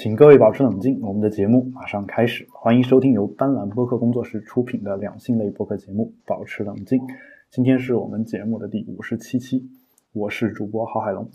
[0.00, 2.46] 请各位保持冷静，我们的节目马上开始。
[2.52, 7.00] 欢迎收听由斑斓播客工作室出品的两性类播客节目《保持冷静》。
[7.50, 9.68] 今天是我们节目的第五十七期，
[10.12, 11.28] 我是主播郝海龙，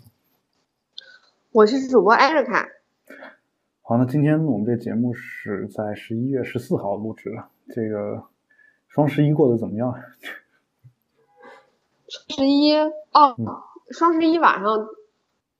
[1.52, 2.66] 我是主播艾瑞卡。
[3.82, 7.44] 好，那今天我们这节目是在十一月十四号录制的。
[7.68, 8.24] 这个
[8.88, 9.94] 双十一过得怎么样？
[12.08, 12.74] 十一
[13.12, 13.36] 哦，
[13.90, 14.86] 双十一晚上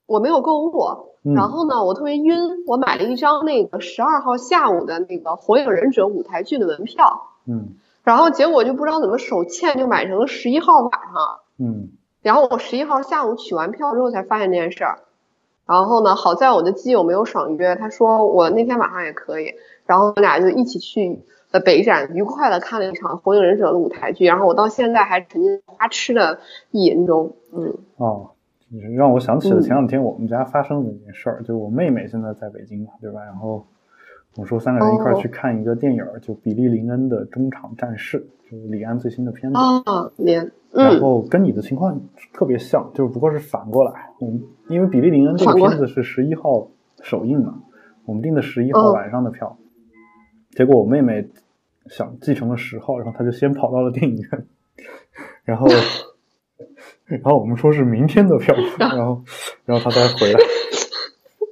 [0.07, 1.14] 我没有购物。
[1.33, 2.37] 然后呢，我特别晕，
[2.67, 7.69] 我买了一张那个十二号下午的那个《火影忍者》舞台剧的门票，嗯，
[8.03, 11.89] 然后结果就不知道怎么手欠，就买成了十一号晚上，嗯，
[12.21, 14.99] 然后我十一号下午取完票之后才发现这件事儿，
[15.65, 19.55] 然后呢，好在我的基友没有爽约，他说我那天晚上也可以，
[19.87, 28.31] 然后我俩就一起去呃北展，愉快的看了一场《火影忍者》的舞台剧，然后我到现在还沉浸花痴的意淫中，嗯，哦。
[28.97, 33.23] 让我想起了前两天我们家发生的一件事儿，就我妹妹现在在北京嘛，对吧？
[33.23, 33.65] 然后
[34.35, 39.57] 我说三个人一块去看一个电影，就比利林恩的中场战事，就是李安最新的片子。
[39.57, 40.51] 啊，连。
[40.71, 42.01] 然后跟你的情况
[42.33, 44.09] 特别像，就是不过是反过来。
[44.19, 46.67] 我们因为比利林恩这个片子是十一号
[47.01, 47.61] 首映嘛，
[48.05, 49.57] 我们订的十一号晚上的票，
[50.51, 51.29] 结果我妹妹
[51.85, 54.45] 想继承了十号，然后她就先跑到了电影院，
[55.43, 55.67] 然后。
[57.05, 59.21] 然后我们说是明天的票， 然后，
[59.65, 60.39] 然后他才回来。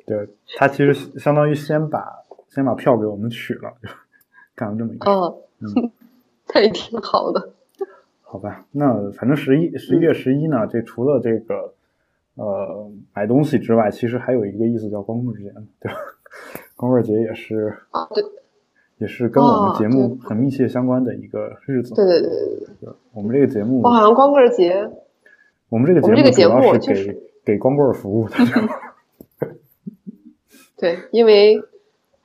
[0.05, 2.03] 对他其实相当于先把
[2.49, 3.71] 先把票给我们取了，
[4.55, 5.09] 干了这么一个。
[5.11, 5.91] 哦，嗯，
[6.47, 7.49] 他也挺好的。
[8.21, 11.73] 好吧，那反正十一十一月十一呢，这除了这个
[12.35, 15.97] 呃买东西之外，其实还有一个意思叫光棍节，对吧？
[16.75, 18.23] 光棍节也是啊，对，
[18.97, 21.93] 也是跟我们节目很密切相关的一个日子。
[21.93, 24.89] 对对对对对，我们这个节目，我好像光棍节。
[25.73, 26.93] 我们这个节目主要是
[27.43, 28.35] 给给光棍服务的。
[30.77, 31.63] 对，因为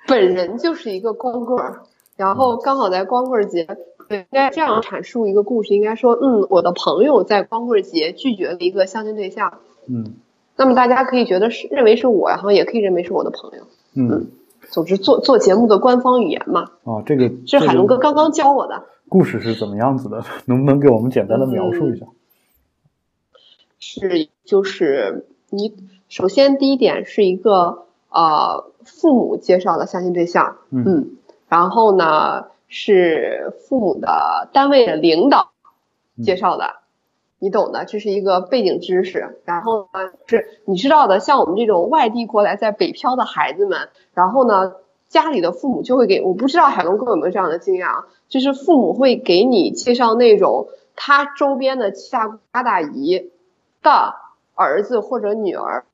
[0.06, 1.80] 本人就是一个光棍儿，
[2.18, 3.66] 然后刚好在光棍节，
[4.10, 9.54] 应该这样阐述一个故事，应该说，嗯，我的朋友在光棍节拒绝了一个相亲对象。
[9.86, 10.16] 嗯。
[10.58, 13.64] 那么大家可以觉得是认为是我，然后也可以认为是我的朋友。
[13.94, 14.26] 嗯。
[14.68, 16.66] 总之，做做节目的官方语言嘛。
[16.84, 18.84] 哦，这个是海龙哥刚刚教我的。
[19.08, 20.22] 故事是怎么样子的？
[20.44, 22.04] 能不能给我们简单的描述一下？
[23.80, 25.74] 是，就是你
[26.08, 31.16] 首先第一点是一个呃父母介绍的相亲对象，嗯，
[31.48, 35.52] 然后呢是父母的单位的领导
[36.24, 36.80] 介绍的，
[37.38, 39.38] 你懂的，这是一个背景知识。
[39.44, 44.72] 然后呢是你知道的，像我们这种外地过来在北漂的孩子们，然后呢
[45.08, 53.30] 家里的父母就会给，我不知道海龙哥有没有这样的经验啊，就是父母会给你介绍那种他周边的七大姑八大姨。
[53.88, 54.14] 的
[54.54, 55.84] 儿子或者女儿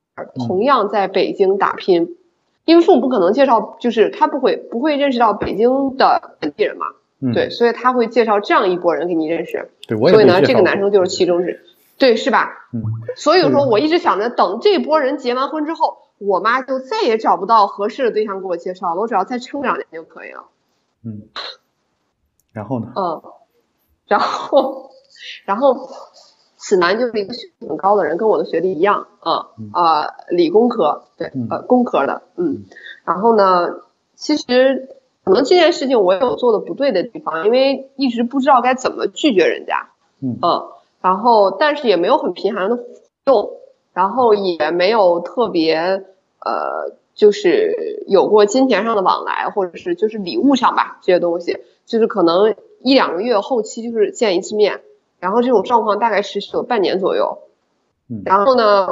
[0.47, 2.17] 同样在北京打拼，
[2.65, 6.87] 因为父母不可能介绍，就是他不会不会认识到北京的本地人嘛，
[7.33, 11.63] 对，所以他会介绍这样一拨人给你认识，对，所以呢，这个男生就是其中之，
[11.97, 12.67] 对，是吧？
[12.73, 12.83] 嗯，
[13.15, 20.45] 所以说我一直想着等这波人结完婚之后，我妈就再也找不到合适的对象给我介绍了，我只要再撑两年就可以了。
[21.05, 21.21] 嗯，
[22.51, 22.91] 然后呢？
[22.95, 23.21] 嗯，
[24.07, 24.91] 然后，
[25.45, 25.87] 然后。
[26.67, 32.65] 此男就是一个学历很高的人，跟我的学历一样啊啊，理工科，对，呃，工科的，嗯。
[33.05, 33.67] 然后呢，
[34.15, 34.89] 其实
[35.23, 39.91] 可能这件事情我有做的不对的地方，因为一直不知道该怎么拒绝人家，
[40.23, 40.39] 嗯。
[41.01, 42.83] 然后，但是也没有很频繁的互
[43.25, 43.51] 动，
[43.93, 45.75] 然后也没有特别
[46.39, 54.81] 呃，就是有过金钱上的往来，或者是就是礼物上吧这些东西，就是可能一两个月后期就是见一次面。
[55.25, 57.39] 然后这种状况大概持续了半年左右，
[58.23, 58.87] 然后呢，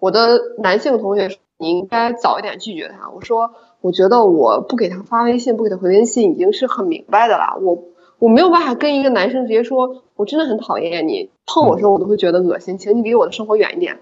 [0.00, 3.08] 我的男性同学说你应该早一点拒绝他。
[3.08, 7.56] 我说我觉得我不给他发微信，不给他回微信已经是很明白的了。
[7.62, 7.84] 我
[8.18, 14.00] 我没有办法跟一个男生直接说，我真的很讨厌你，碰我时候我都会觉得恶心，请你离我的生活远一点。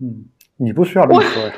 [0.00, 0.24] 嗯，
[0.56, 1.54] 你不需要这么说呀，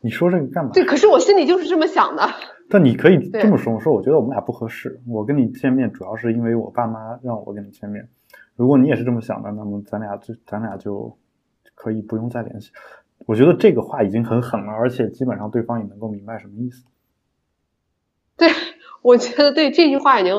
[0.00, 0.72] 你说这个干嘛？
[0.74, 2.28] 对，可是我心里就是这么想的。
[2.68, 8.08] 但你可以这么说，我说我觉得我们俩不合适，我跟你见面主要是因为我爸妈让我跟你见面。
[8.56, 11.16] 如果你也是这么想的，那么咱俩就咱俩就
[11.74, 12.72] 可以不用再联系。
[13.26, 16.84] 我觉得这个话已经很狠了，而且基本上对方也能够明白什么意思。
[18.36, 18.48] 对，
[19.02, 20.34] 我觉得对这句话已经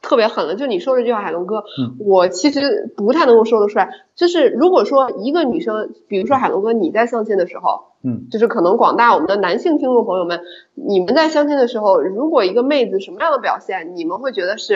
[0.00, 0.54] 特别狠了。
[0.54, 1.64] 就你说这句话，海龙哥，
[1.98, 3.90] 我其实不太能够说得出来。
[4.14, 10.40] 就是如果说一个女生，比如说海龙哥，你在相亲的时候，嗯，就是可能广大我们的男性听众朋友们，
[10.74, 14.74] 你们在相亲的时候，如果一个妹子什么样的表现，你们会觉得是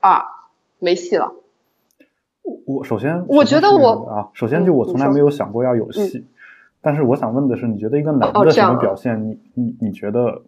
[0.00, 0.24] 啊
[0.78, 1.34] 没戏了。
[2.66, 6.26] 我首先，我觉得我啊，首先就我从来没有想过要有戏，
[6.80, 10.42] 但是我想问的是，你觉得一个男的什么表现，你你你觉得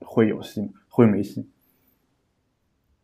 [0.00, 1.48] 会有戏，会没戏。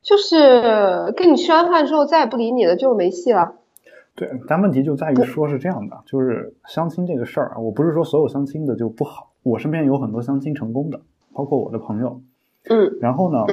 [0.03, 3.55] 就是跟你吃完饭之后再也不理你了，就是没戏了。
[4.17, 11.01] 对，但问题就在于说是这样的，就是相亲这个事儿啊，我不是说所有相亲的就不好，我身边有很多相亲成功的，
[11.33, 12.21] 包括我的朋友。
[12.69, 12.99] 嗯。
[13.01, 13.47] 然后呢，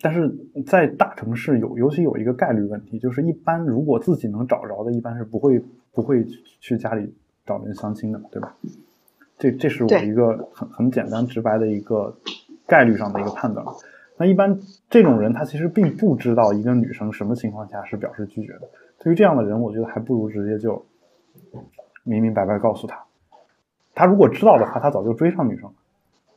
[0.00, 0.34] 但是
[0.66, 5.62] 在大城市有，尤其有一个概率问题，就是一般如果自己能找着的，一般是不会
[5.92, 6.24] 不会
[6.60, 7.12] 去家里
[7.44, 8.56] 找人相亲的，对吧？
[9.38, 12.14] 这这是我一个很很简单直白的一个
[12.66, 13.64] 概率上的一个判断。
[14.16, 14.58] 那一般
[14.88, 18.68] 这种人，他其实并不知道一个女生什么情况下是表示拒绝的。
[18.98, 20.84] 对于这样的人，我觉得还不如直接就
[22.04, 23.02] 明明白白告诉他。
[23.94, 25.74] 他如果知道的话，他早就追上女生了，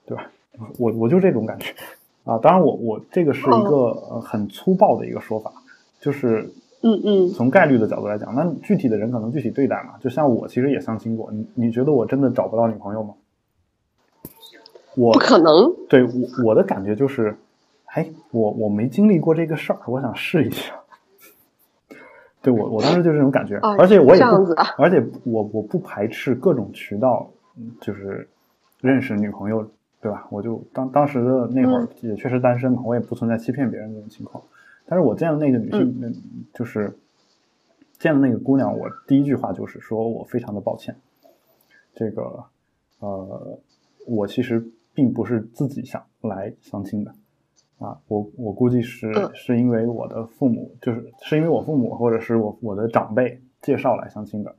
[0.05, 0.31] 对吧？
[0.79, 1.73] 我我就这种感觉
[2.23, 2.37] 啊。
[2.37, 3.75] 当然，我我这个是一个
[4.09, 5.51] 呃很粗暴的一个说法，
[5.99, 6.49] 就是
[6.81, 9.97] 嗯嗯，从概率的角度来讲，那具体的人可能具体对待嘛。
[9.99, 13.13] 就像我其实也相亲过，你你觉得我真的找不到女朋友吗？
[14.95, 15.73] 我不可能。
[15.89, 16.09] 对我
[16.45, 17.35] 我的感觉就是。
[17.95, 20.73] 哎，我我没经历过这个事儿，我想试一下。
[22.41, 27.29] 对我，我当时就这种感觉，而且我也不，而且我我不排斥各种渠道，
[27.79, 28.27] 就是
[28.81, 29.63] 认识女朋友，
[30.03, 30.27] 对吧？
[30.29, 34.43] 我就当当时的那会儿也确实单身嘛，我也不存在欺骗别人这种情况。
[34.85, 36.09] 但是我见了那个女性，那
[36.53, 36.93] 就是
[37.99, 40.93] 见了那个姑娘，我第一句话就是说我非常的抱歉，
[41.95, 42.43] 这个
[42.99, 43.57] 呃，
[44.05, 44.61] 我其实
[44.93, 47.13] 并不是自己想来相亲的。
[47.79, 54.53] 啊，我我估计是是因为我的父母，就是是因为我父母或者是我我的长辈介绍来相亲的，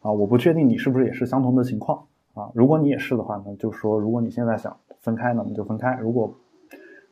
[0.00, 2.50] 啊，我不确定你是不是也是相同的情况啊。
[2.54, 5.98] 如果你也是的话呢，就说如果你现在想分开，那么就分开。
[6.00, 6.34] 如果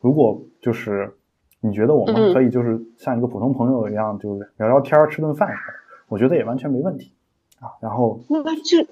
[0.01, 1.13] 如果就是
[1.61, 5.49] 你觉得我们可以就是像一个普通朋友一样，就聊聊天吃顿饭，
[6.07, 7.11] 我觉得也完全没问题
[7.59, 7.75] 啊。
[7.81, 8.85] 然后那就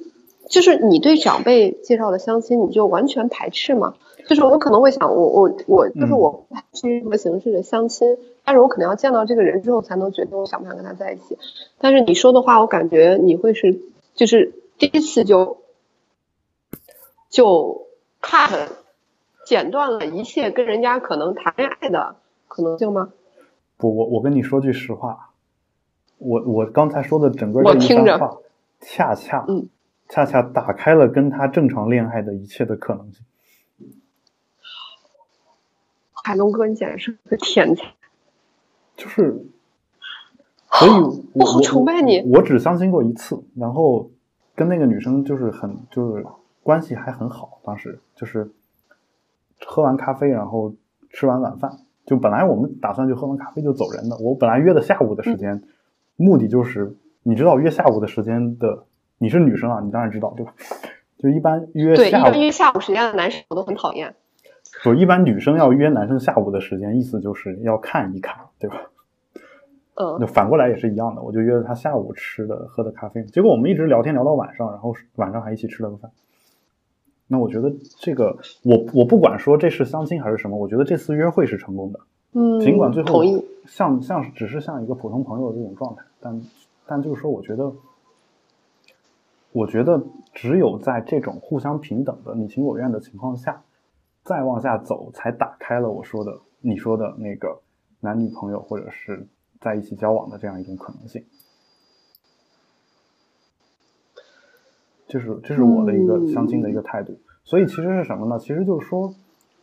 [0.50, 3.96] 就是你对长辈介绍的相亲，你就完全排斥吗？
[4.28, 11.38] 就是我可能会想，我我我就是我是什么形式的相亲，但是我可能要见到这个人之后才能决定我想不想跟他在一起。
[11.80, 13.80] 但是你说的话，我感觉你会是
[14.16, 15.56] 就是第一次就
[17.30, 17.88] 就
[18.22, 18.70] cut
[19.46, 22.16] 剪断了一切跟人家可能谈恋爱的
[22.48, 23.14] 可能性吗？
[23.78, 25.30] 不，我我跟你说句实话，
[26.18, 28.38] 我我刚才说的整个这一番话，
[28.82, 29.68] 恰恰嗯，
[30.10, 33.24] 恰恰打开了跟他正常恋爱的一切的可能性。
[36.24, 37.94] 海龙哥，你简直是个天才！
[38.98, 39.46] 就是，
[40.72, 40.92] 所以
[41.34, 42.22] 我好崇拜你。
[42.34, 44.10] 我只相亲过一次，然后
[44.56, 46.26] 跟那个女生就是很就是
[46.68, 47.62] 关系还很好。
[47.64, 48.52] 当时就是
[49.66, 50.74] 喝完咖啡，然后
[51.12, 51.72] 吃完晚饭，
[52.06, 54.18] 就本来我们打算就喝完咖啡就走人的。
[54.18, 55.64] 我本来约的下午的时间，
[56.18, 56.94] 目的就是
[57.24, 58.84] 你知道约下午的时间的，
[59.18, 60.54] 你是女生啊，你当然知道对吧？
[61.18, 64.14] 就一般约对一般约下午时间的男生我都很讨厌。
[64.84, 68.76] 不一般女生要约男生下午的时间，意思就是要看一看，对吧？
[69.96, 76.12] 嗯，就反过来也是一样的，我就约了他下午吃的喝的咖啡，结果我们一直聊天聊到晚上，然后晚上还一起吃了个饭。
[77.28, 82.00] 那我觉得这个，我我不管说这是相亲还是什么，我觉得这次约会是成功的。
[82.34, 83.22] 嗯，尽管最后
[83.66, 86.42] 像像只是像一个普通朋友这种状态，但
[86.86, 87.72] 但就是说，我觉得，
[89.52, 90.02] 我觉得
[90.34, 93.62] 只有在这种互相平等的你情我愿的情况下。
[94.24, 97.62] 再往下走，才打开了我说的、你说的那个
[98.02, 99.26] 男女朋友或者是
[99.62, 101.24] 在一起交往的这样一种可能性。
[105.08, 107.18] 就是，这是我的一个相亲的一个态度。
[107.44, 108.38] 所以其实是什么呢？
[108.40, 109.14] 其实就是说，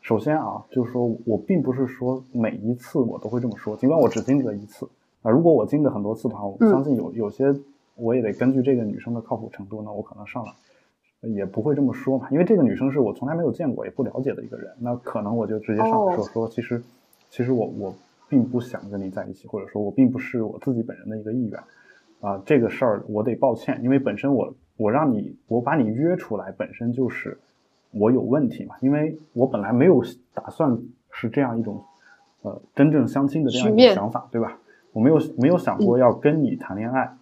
[0.00, 4.88] 首先啊，就是说我并不是说每一次我都会这么说，尽管我只经历了一次
[5.22, 5.30] 啊。
[5.30, 7.54] 如果我经历很多次的话，我相信有有些
[7.96, 10.52] 我也得根据这个女生的靠谱程度呢，我可能上来。
[11.26, 16.82] 也不会这么说嘛，因为这个女生是我从来没有见过也不了解的一个人，那可能我就直接上来说说，其实，
[17.30, 17.94] 其实我我
[18.28, 21.58] 并不想跟你在一起，或者说我并不是我自己本人的一个意愿，
[22.20, 27.38] 啊，这个事儿我得抱歉，因为本身我我让你我把你约出来本身就是
[27.90, 30.02] 我有问题嘛，因为我本来没有
[30.33, 30.78] 打算
[31.11, 31.85] 是这样一种
[32.43, 34.59] 呃真正相亲的这样一种想法，对吧？
[34.93, 37.16] 我没有没有想过要跟你谈恋爱，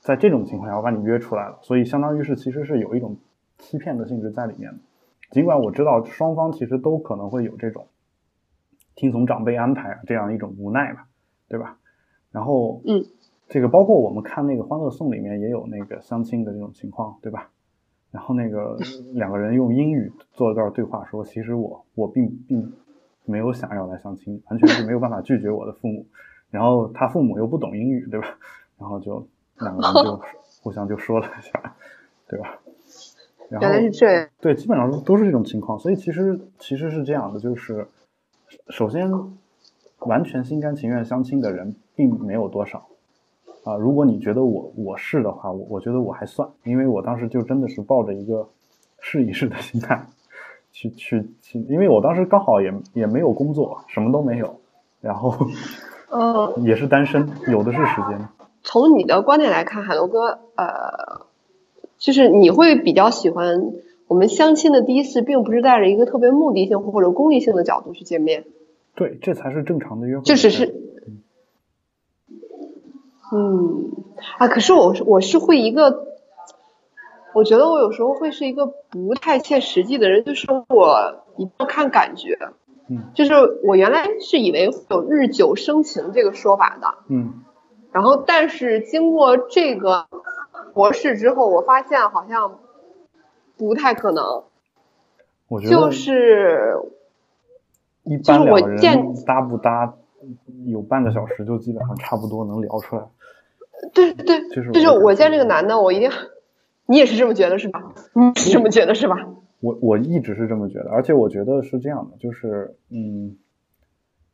[0.00, 3.16] 在这种情况下我把你约出来了，所以相当于是其实是有一种。
[3.58, 4.74] 欺骗的性质在里面，
[5.30, 7.86] 尽管我知道双方其实都可能会有这种
[8.96, 11.06] 听从长辈安排这样一种无奈吧，
[11.48, 11.78] 对吧？
[12.32, 13.04] 然后，嗯，
[13.52, 17.50] 这个包括我们看那个《欢乐颂》里面也有那个相亲的这种情况，对吧？
[18.10, 18.78] 然后那个
[19.12, 22.72] 两个人用英语做一段对话，说其实我我并并
[23.26, 26.06] 没有想要来相亲，完全是没有办法拒绝我的父母，
[26.48, 28.38] 然后他父母又不懂英语，对吧？
[28.78, 29.28] 然后就
[29.58, 30.18] 两个人就
[30.64, 31.76] 互相就说了一下，
[32.26, 32.58] 对吧？
[33.50, 34.30] 然后原来是这样。
[34.40, 37.86] 对，基本上都是这种情况，所以其实其实是这样的，就是
[38.70, 39.10] 首先
[39.98, 42.86] 完全心甘情愿相亲的人并没有多少
[43.64, 43.76] 啊。
[43.76, 48.48] 如果你觉得我我是的话，我我觉得我还算，因为我当时就真的是抱着一个
[49.00, 50.06] 试一试的心态
[50.72, 54.60] 去去去，因为我当时刚好也也没有工作，什么都没有，
[55.00, 55.34] 然后
[56.10, 58.28] 嗯，也是单身，有的是时间。
[58.62, 61.26] 从你的观点来看，海龙哥，呃，
[61.98, 63.72] 就是你会比较喜欢
[64.06, 68.44] 我们相亲的第一次，并不是带着一个特别目的性或者功利性的角度去见面，
[68.94, 70.22] 对，这才是正常的约会。
[70.22, 70.81] 就只是，
[73.32, 73.90] 嗯，
[74.38, 76.06] 啊，可是我我是会一个，
[77.34, 82.38] 我觉得我有时候会是一个不太切实际的人，就是我一定要看感觉，
[82.88, 83.32] 嗯就是
[83.64, 87.42] 我原来是以为会有日久生情这个说法的，嗯
[87.90, 90.06] 然后，但是经过这个
[90.72, 92.58] 博士之后，我发现好像
[93.58, 94.44] 不太可能。
[95.48, 96.78] 我觉得就是
[98.04, 99.92] 一般两人搭不搭，
[100.64, 103.02] 有半个小时就基本上差不多能聊出来。
[103.94, 106.10] 对对，就是我见这个男的，我一定，
[106.86, 107.94] 你也是这么觉得是吧？
[108.14, 109.16] 你是这么觉得是吧？
[109.60, 113.36] 我我一直是这么觉得，而且我觉得是这样的，就是嗯，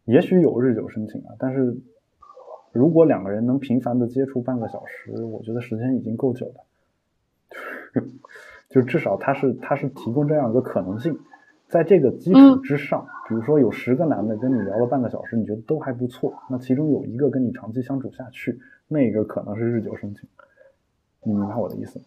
[0.05, 1.77] 也许有日久生情啊，但是
[2.73, 6.55] 如果两个人能频繁的接触半个小时，我觉得时间已经够久了。
[8.69, 11.19] 就至少他是他是提供这样一个可能性，
[11.69, 20.29] 在这个基础嗯之上，比如说有十个男的跟你聊了半个小时，你觉得都还不错，那其中有一个跟你长期相处下去，那个可能是日久生情。
[21.23, 22.05] 你明白我的意思吗？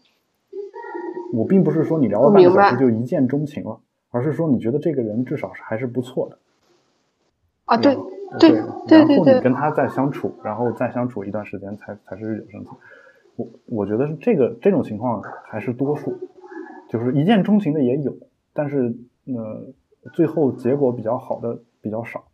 [1.34, 6.38] 我并不是说你聊了半个小时就一见钟情了，而是说你觉得这个人至少是还是不错的。
[7.66, 7.96] 啊，对
[8.38, 8.50] 对
[8.88, 12.74] 对对对对然后你跟他再相处，然后再相处一段时间才才是日久生情。
[13.38, 16.18] 我我觉得是这个这种情况还是多数，
[16.90, 18.14] 就是一见钟情的也有，
[18.52, 18.94] 但是
[19.26, 19.74] 呃
[20.14, 22.26] 最后结果比较好的比较少，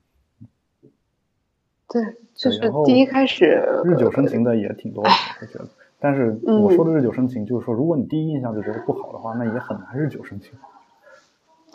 [1.89, 2.03] 对，
[2.35, 5.09] 就是第一开始日久生情的也挺多的，
[5.41, 5.65] 我觉得。
[5.99, 10.51] 但是嗯我说的日久生情，就是说，如果你第一印象就觉得不好的话，那也很难日久生情。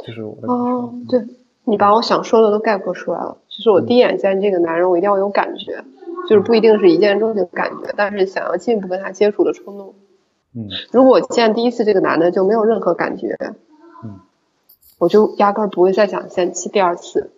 [0.07, 0.47] 就是我的。
[0.49, 1.25] 哦，对，
[1.65, 3.39] 你把我想说的都概括出来了。
[3.49, 5.85] 就是我第一眼见这个男人，我一定要有感觉，
[6.29, 9.95] 就是不一定是一见钟情的感觉，但是想要进一步跟他接触的冲动。
[10.55, 13.37] 嗯如果我见第一次这个男的就没有任何感觉，
[14.05, 14.21] 嗯
[14.99, 17.33] 我就压根儿不会再想见第二次。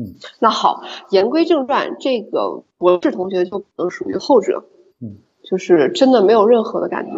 [0.00, 0.14] 嗯。
[0.40, 4.64] 那好，言归正传，这个博士同学就可能属于后者，
[5.00, 5.18] 嗯。
[5.42, 7.12] 就是真的没有任何的感觉，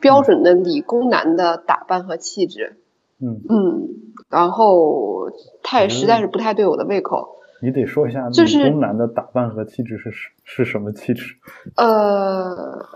[0.00, 2.78] 标准的理工男的打扮和气质，
[3.20, 3.88] 嗯，嗯，
[4.30, 5.30] 然后
[5.62, 11.34] 他也实在是不太对我的胃口，你得说一下就是理工男的打扮和气质是是是什么气质？
[11.76, 12.86] 呃，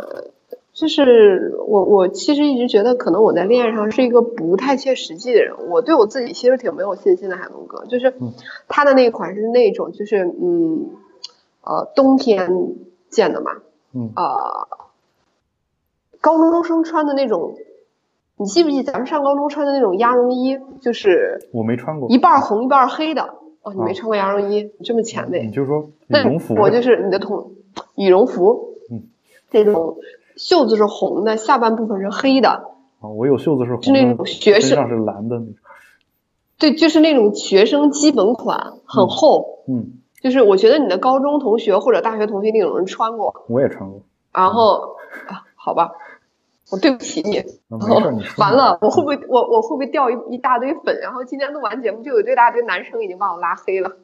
[0.81, 5.55] 就是我我其实一直觉得，可能我在恋爱上是一个不太切实际的人。
[5.69, 8.33] 我对我自己其实挺没有信心的，海龙哥，就是嗯
[8.67, 10.89] 他的那款是那种，就是嗯
[11.63, 12.49] 呃冬天
[13.11, 13.51] 见的嘛，
[13.93, 14.69] 嗯呃
[16.23, 17.57] 高中生穿的那种，
[18.39, 22.09] 你记不记得咱们上高中穿的那种鸭绒衣，就是我没穿过。
[22.09, 23.35] 一半儿红一半儿黑的。
[23.63, 25.45] 哦，你没啊穿过鸭绒衣，你这么前卫。
[25.45, 26.55] 你就说羽绒服。
[26.55, 27.53] 我就是你的同
[27.95, 29.03] 羽绒服，嗯，
[29.51, 29.99] 这种
[30.41, 32.49] 袖子是红的，下半部分是黑的，
[33.01, 35.55] 啊，我有袖子是红的是那，种学生身上是蓝的那种。
[36.59, 39.65] 对，就是那种学生基本款，很厚。
[39.69, 44.01] 嗯，就是我觉得你的高中同学或者大学同学那种人穿过，我也穿过。
[44.33, 44.97] 然后
[45.29, 45.93] 啊，好吧，
[46.71, 47.37] 我对不起你。
[47.39, 48.25] 啊没事， 你。
[48.39, 50.99] 完了，我会不会我我会不会掉一一大堆粉？
[51.03, 53.99] 然后今天录完节目，就有一堆大堆男生已经把我拉黑了。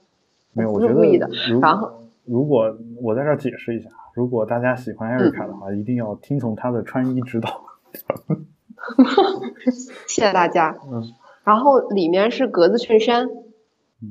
[0.53, 1.31] 没有，我觉得故意的
[1.63, 1.93] 然后
[2.27, 7.65] 如果我在这儿解释一下，如果大家喜欢艾瑞卡的话，一定要听从她的穿衣指导。
[10.07, 10.77] 谢谢大家。
[10.91, 11.03] 嗯
[11.45, 13.29] 然后里面是格子衬衫，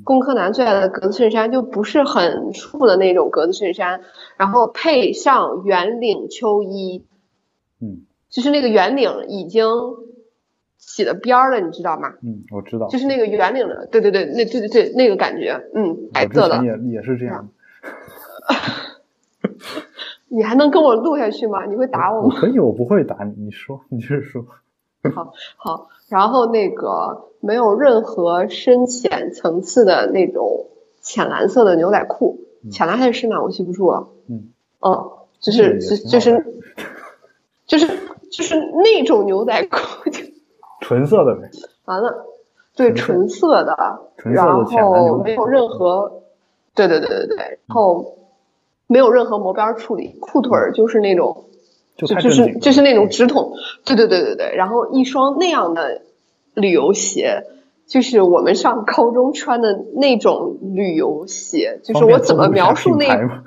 [0.06, 4.00] 工科男最爱的格子衬衫，就不是很舒服的那种格子衬衫，
[4.38, 7.06] 然后配上圆领秋衣，
[7.82, 9.68] 嗯就是那个圆领已经
[10.78, 12.14] 起了边儿了，你知道吗？
[12.24, 12.88] 嗯，我知道。
[12.88, 17.50] 就是那个圆领的，对对对，那对对对那个感觉，嗯，白色的，也也是这样。
[20.30, 21.66] 你还能跟我录下去吗？
[21.66, 22.30] 你会打我吗？
[22.36, 23.34] 我可以，我不会打你。
[23.46, 24.46] 你说， 你接着说。
[25.14, 30.66] 好好，然后那个没有任何深浅层次的那种
[31.02, 34.08] 浅蓝色的牛仔裤，嗯浅蓝还是深蓝我记不住了。
[34.28, 34.50] 嗯
[34.80, 36.64] 嗯，就这个是就就是
[37.68, 37.88] 就是
[38.32, 40.22] 就是那种牛仔裤，就
[40.82, 41.52] 纯色的呗。
[41.86, 42.25] 完了，
[42.75, 43.78] 对，纯色的，
[44.18, 46.24] 纯色的然后没有任何，
[46.74, 47.38] 对对对对对，
[47.68, 48.18] 然后
[48.88, 51.46] 没有任何磨边儿处理，裤腿儿就是那种
[51.96, 53.54] 就就是就是那种直筒，
[53.86, 56.01] 对对对对对，然后一双那样的
[56.54, 57.44] 旅游鞋，
[57.88, 63.44] 就是我们上高中穿的那种旅游鞋，就是我怎么描述那？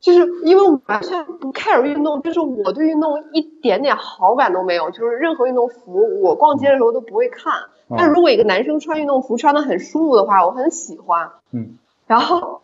[0.00, 4.90] 就是因为我完全不 care 运动，就是我对运动一点点好感都没有。
[4.90, 7.52] 就是任何运动服，我逛街的时候都不会看。
[7.88, 11.30] 但是如果一个男生穿运动服穿的很舒服的话，我很喜欢。
[11.52, 11.78] 嗯。
[12.08, 12.62] 然后，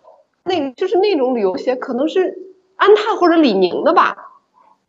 [0.49, 2.39] 那就是那种旅游鞋，可能是
[2.77, 4.17] 安踏或者李宁的吧。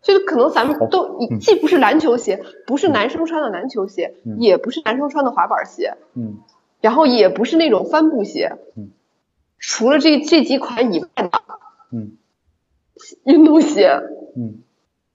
[0.02, 5.98] 就是可能咱们都既不是篮球鞋，不是男生穿的篮球鞋，也不是男生穿的滑板鞋。
[6.14, 6.38] 嗯。
[6.80, 8.58] 然后也不是那种帆布鞋。
[8.76, 8.92] 嗯。
[9.58, 11.30] 除了这这几款以外的。
[11.92, 12.14] 嗯。
[13.24, 13.98] 运动鞋，
[14.36, 14.60] 嗯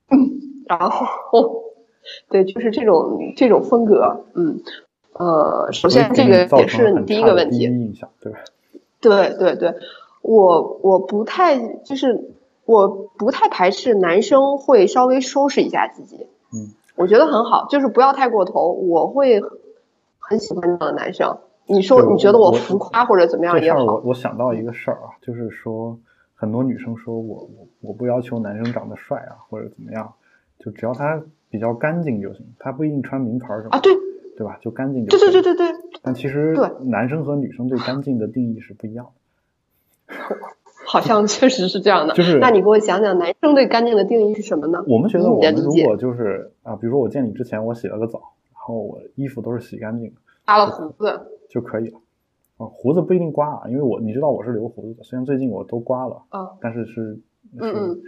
[0.09, 1.65] 嗯，然后
[2.31, 4.63] 对，就是这种这种风格，嗯
[5.13, 8.33] 呃，首先这个也是你第一个问题，印象对
[9.03, 9.75] 对对对，
[10.25, 12.31] 我我不太就是
[12.65, 19.43] 我不太排斥男生会稍微收拾一下自己，嗯，我觉得很好，就是不要太过头，我会
[20.19, 21.39] 很喜欢这样的男生。
[21.67, 25.99] 你说你觉得我浮夸或者怎么样也好，我我想到一个事儿啊，就是说。
[26.37, 30.13] 很多女生说我我我不要求男生长得帅啊或者怎么样，
[30.59, 33.95] 就只要他比较干净就行，他不一定穿名牌什么啊，对
[34.37, 34.59] 对吧？
[34.61, 35.81] 就干净就对对对对对。
[36.03, 39.13] 但其实男生和女生对干净的定义是不一样的。
[40.87, 42.15] 好像确实是这样的。
[42.15, 44.85] 就是，那你给我讲讲男生对干净的定义是什么呢？
[44.87, 48.19] 我们觉得我们如果就是啊，比如说我见你之前我洗了个澡，
[48.53, 51.99] 然后我衣服都是洗干净的，刮了胡子就可以了。
[52.59, 57.19] 啊，胡子不一定刮啊，因为我你知道我是留胡子的，虽然最近我都刮了，啊，但是是
[57.59, 58.01] 是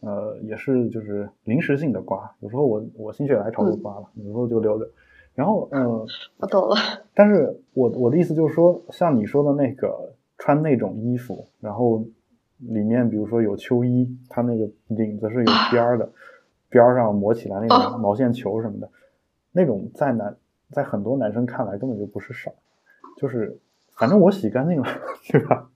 [0.00, 4.88] 呃也是就是临时性的刮，有时候我我心血来潮就刮了，有时候就留着。
[5.34, 6.06] 然后嗯，
[6.38, 6.76] 我懂了。
[7.14, 12.04] 但是我我的意思就是说，像你说的那个穿那种衣服，然后
[12.58, 16.10] 里面比如说有秋衣，它那个领子是有边儿的，
[16.68, 18.90] 边儿上磨起来那种毛线球什么的，
[19.52, 20.36] 那种在男
[20.72, 22.54] 在很多男生看来根本就不是事儿，
[23.16, 23.60] 就是。
[23.96, 24.88] 反正我洗干净了，
[25.28, 25.68] 对吧？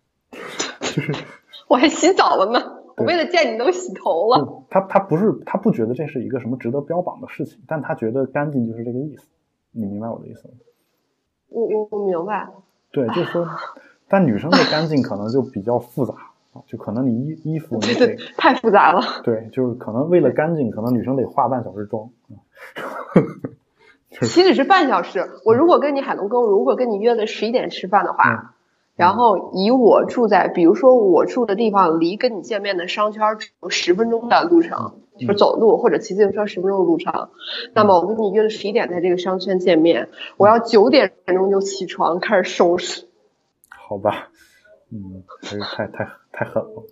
[0.81, 1.13] 就是
[1.69, 2.59] 我还洗澡了呢，
[2.97, 4.65] 我为了见你都洗头了。
[4.71, 9.27] 他他不是他不觉得这是一个什么值得标榜的事情，但他觉得干净就是这个意思。
[9.73, 10.55] 你明白我的意思吗？
[11.51, 12.49] 我我我明白。
[12.93, 13.47] 对，就是说，
[14.09, 16.15] 但女生的干净可能就比较复杂
[16.53, 19.03] 啊，就可能你衣衣服你对太复杂了。
[19.25, 22.11] 对，就是可能为了干净，可能女生得化半小时妆。
[24.23, 25.29] 岂止是半小时？
[25.45, 28.55] 我如果跟你海龙哥，如果跟你约了十一点吃饭的话，
[28.95, 37.31] 然后以我住在，比如说我住的地方离跟你见面的商圈只有十分钟的路程，就是走路或者骑自行车十分钟的路程，
[37.75, 43.09] 那么我跟你约了十一点在这个商圈见面，我要九点钟就起床开始收拾。
[43.95, 44.29] 好吧，
[44.91, 46.83] 嗯，还是太太太狠了，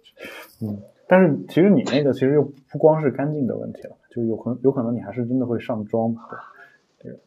[0.62, 6.14] 嗯，但是其实你那个其实又不光是干净的问题了，就有可能有可能你还是真的会上妆，
[6.98, 7.18] 对。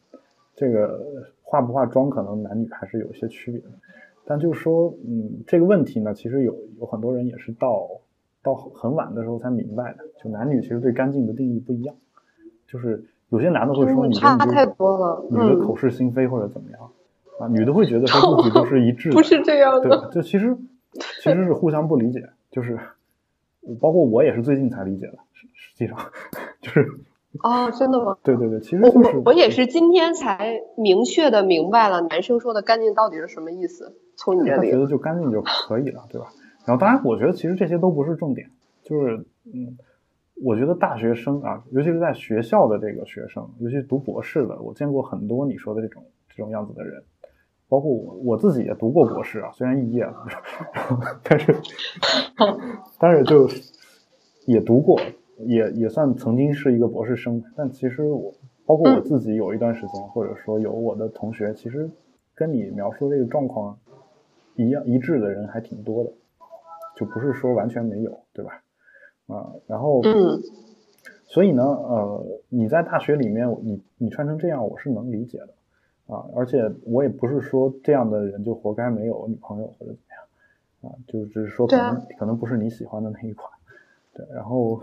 [0.54, 0.98] 这个
[1.42, 3.68] 化不化妆可能男女还是有一些区别的，
[4.24, 7.86] 但就是说，嗯，这个问题呢，其实有有很多人也是到
[8.42, 10.04] 到很晚的时候才明白的。
[10.18, 11.94] 就男女其实对干净的定义不一样，
[12.66, 16.80] 就是有些男的会说你差太多了，女的口是心非或者怎么样
[17.38, 20.56] 啊，女的会觉得说自己都是一致的， 不是这样的，对就其实
[21.22, 22.78] 其实是互相不理解，就是
[23.80, 25.96] 包括我也是最近才理解的，实实际上
[26.60, 26.86] 就是。
[27.42, 28.16] 哦，真的吗？
[28.22, 33.94] 对对对，其实就是我也是今天才明确的明白了男生说的干净到底是什么意思。
[34.16, 36.28] 从你这里，他觉得就干净就可以了，对吧？
[36.64, 38.48] 然后当然，我觉得其实这些都不是重点，
[38.82, 39.76] 就是嗯，
[40.42, 47.02] 我觉得大学生啊，尤其是在学校的这个学生，尤其读博士的，我见过很多你说的这种这种样子的人，
[47.68, 50.14] 包括我我自己也读过博士啊，虽然肄业了，
[51.22, 51.56] 但是
[52.98, 53.48] 但是就
[54.46, 55.00] 也读过。
[55.40, 58.32] 也也算曾经是一个博士生，但其实我
[58.64, 61.90] 包括我自己有一段时间，或者说有我的同学，其实
[62.34, 63.78] 跟你描述这个状况
[64.54, 66.10] 一样一致的人还挺多的，
[66.96, 68.62] 就不是说完全没有，对吧？
[69.26, 70.00] 啊，然后，
[71.26, 75.48] 所以呢，呃，你在大学里面，你你穿成这样，我是能理解的
[76.06, 83.50] 啊，而且我也不是说这样的人就活该没有女朋友或者怎么样啊，就只是说可能可能不是你喜欢的那一款，
[84.14, 84.82] 对，然后。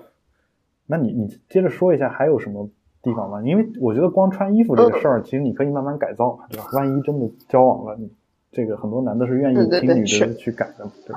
[0.85, 2.69] 那你你接着说一下还有什么
[3.01, 3.41] 地方吗？
[3.41, 6.67] 因为我觉得光穿衣服这个事儿，其实你可以慢慢改造，对吧？
[6.73, 8.11] 万一真的交往了，你
[8.51, 11.15] 这个很多男的是愿意听女的去改的，对。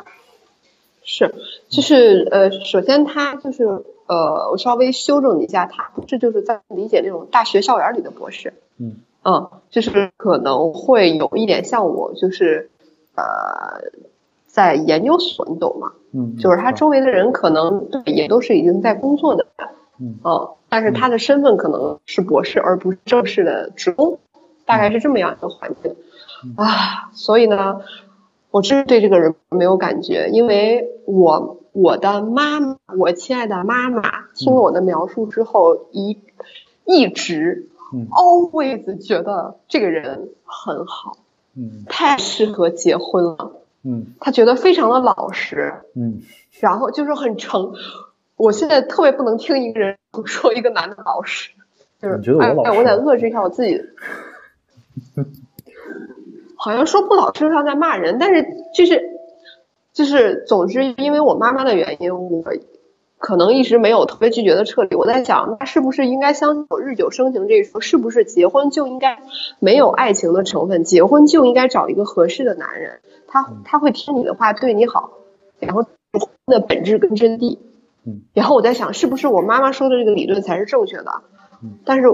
[1.02, 1.34] 是，
[1.68, 3.64] 就是呃，首先他就是
[4.06, 12.70] 呃，我稍微修正一下，他这就是在理解那种大学校园里的博士，嗯嗯，就是可能会有一点像我，就是
[13.16, 13.24] 呃。
[14.46, 15.92] 在研究所，你懂吗？
[16.12, 19.46] 嗯，就是他周围的人可能对也都是已经在工作的，
[20.00, 20.16] 嗯，
[20.70, 24.18] 但是他的身份可能是博士，而不是正式的职工，
[24.64, 25.94] 大概是这么样一个环境
[26.56, 27.10] 啊。
[27.12, 27.82] 所以呢，
[28.50, 34.00] 我真对这个人没有感觉，因为我我的妈妈，我亲爱的妈妈，
[34.34, 36.18] 听了我的描述之后，一
[36.86, 37.68] 一直
[38.10, 41.16] always 觉得这个人很好，
[41.54, 46.22] 嗯，太适合结婚了，嗯，他觉得非常的老实，嗯，
[46.60, 47.72] 然后就是很诚。
[48.36, 51.52] 我现在特别不能听一个人说一个男的老实，
[52.00, 53.80] 就是哎，我得遏制一下我自己。
[56.58, 59.00] 好像说不老实像在骂人，但是就是
[59.92, 62.42] 就是，总之因为我妈妈的原因，我
[63.26, 64.94] 可能一直没有特别拒绝的撤离。
[64.94, 67.80] 我在想，那是不是应该相信日久生情这一说？
[67.80, 69.18] 是不是结婚就应该
[69.58, 70.84] 没有爱情的成分？
[70.84, 75.10] 结婚就应该找一个合适的男人，他他会听你的话，对你好，
[75.58, 77.58] 然后婚的本质跟真谛。
[78.32, 81.22] 然后我在想，是不是我妈妈说的这个理论才是正确的？
[81.84, 82.06] 但是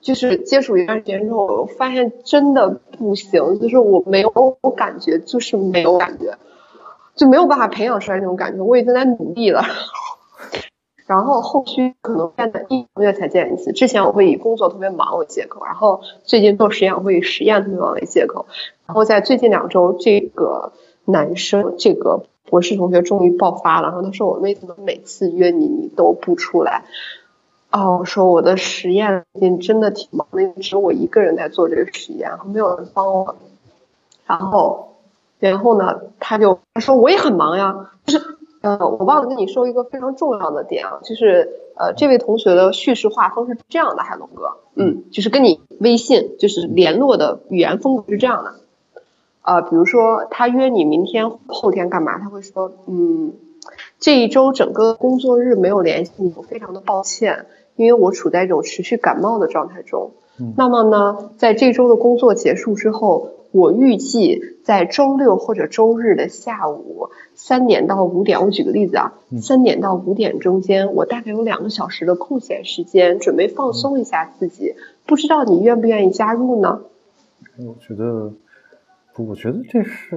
[0.00, 4.30] 就是接触一段时间之后，我发现真的不行，就是我没有
[4.76, 6.38] 感觉，就是没有感觉，
[7.16, 8.62] 就没有办法培养出来那种感觉。
[8.62, 9.64] 我已经在努力了，
[11.10, 13.72] 然后后续可能见的一个月才见一次。
[13.72, 18.46] 之前我会以工作特别忙为借口，然后最近做实验会以实验特别忙为借口，
[18.86, 20.72] 然后在最近两周，这个
[21.04, 22.24] 男生这个。
[22.46, 26.82] 博士同学终于爆发了，然后他说：“我为什么每次约你，你都不出来？”
[27.70, 33.36] 哦，我说我的实验最近真的挺忙的，只有我一个人在做这个实验，然后没有人帮我。
[34.26, 34.96] 然后，
[35.38, 38.26] 然后呢，他就他说我也很忙呀，就是
[38.60, 48.54] 呃，我忘了跟你说一个非常重要的点啊，就是呃，这位同学的叙事画风是这样的，海龙哥，嗯，就是跟你微信就是联络的语言风格是这样的。
[49.42, 52.18] 呃，比如说他约你明天后天干嘛？
[52.18, 53.32] 他会说，嗯，
[53.98, 57.46] 这一周整个工作日没有联系你，我非常的抱歉，
[57.76, 60.12] 因为我处在一种持续感冒的状态中。
[60.56, 74.74] 那么呢，在这周的工作结束之后，我预计在周六或者周日的下午三点到五点，我举个例子啊，三点到五点中间，我大概有两个小时的空闲时间，准备放松一下自己。
[75.06, 76.82] 不知道你愿不愿意加入呢？
[77.58, 78.32] 我觉得。
[79.18, 80.16] 我觉得这是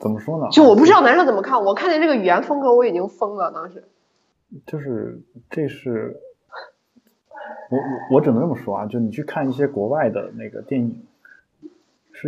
[0.00, 0.48] 怎么说呢？
[0.50, 3.52] 就我不知道男生怎么看，我看见这个语言风格我已经疯了。
[3.52, 3.84] 当时
[4.66, 6.16] 就是这是
[7.70, 11.04] 我我我只能这么说啊，就你去看一些国外的那个电影，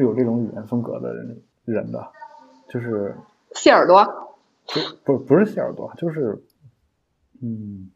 [0.00, 2.06] 是有这种语言风格的人人的，
[2.68, 3.16] 就是
[3.52, 4.04] 谢耳朵，
[5.04, 6.42] 不不不是谢耳朵，就是
[7.42, 7.90] 嗯，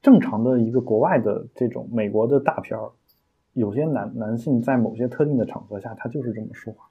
[0.00, 2.90] 正常的一个国外的这种美国的大片儿。
[3.54, 6.86] 有些男男性在某些特定的场合下，他就是这么说话，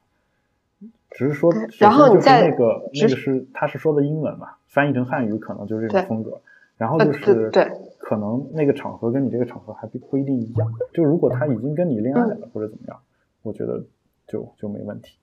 [1.10, 6.39] 只是说，然后就是那个那个是他是说的英文嘛，翻译成汉语可能就是这种风格，
[6.77, 12.99] 然后就是对，可能那个场合跟你这个场合还不不一定一样，就如果他已经跟你恋爱了或者怎么样，
[13.43, 13.84] 我觉得
[14.27, 15.13] 就就没问题，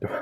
[0.00, 0.14] 对吧？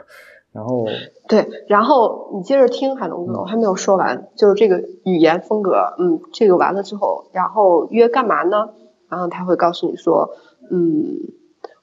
[0.52, 0.87] 然后
[1.28, 8.70] 对，然后你接着听海龙哥，我还没有说完，就是这个语言风格，嗯，这个完了之后，然后约干嘛呢？
[9.09, 10.37] 然后他会告诉你说。
[10.70, 11.18] 嗯，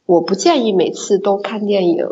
[0.07, 2.07] 我不建议每次都看电影，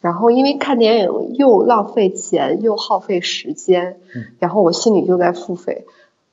[0.00, 4.00] 然后因为看电影又浪费钱又耗费时间，
[4.38, 5.84] 然后我心里就在付费。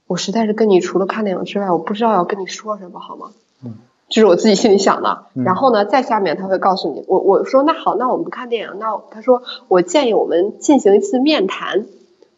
[0.08, 3.32] 我实在是跟你除了看电影之外，我不知道要跟你说什么，好吗？
[3.66, 3.74] 嗯，
[4.12, 5.26] 这是我自己心里想的。
[5.34, 11.86] 然后呢，在下面他会告诉你，我我说那好，那我们不看电影，那他说我建议我们进行一次面谈。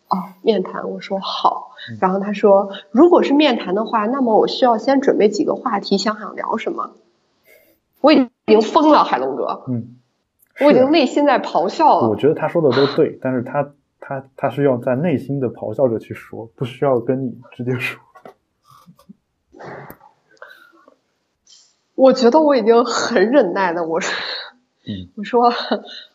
[0.10, 1.72] 哦，面谈，我说好。
[2.00, 6.92] 然后他说，如果是面谈的话，那么我需要先准备几个话题，想想聊什么。
[8.00, 9.64] 我已经疯了，海龙哥。
[9.68, 9.96] 嗯，
[10.62, 12.10] 我已经内心在咆哮了。
[12.10, 18.00] 我觉得他说的都对，但是他他他是要在内心的咆哮着去说，不需要跟你直接说。
[21.96, 24.14] 我觉得我已经很忍耐的，我说，
[25.16, 25.52] 我说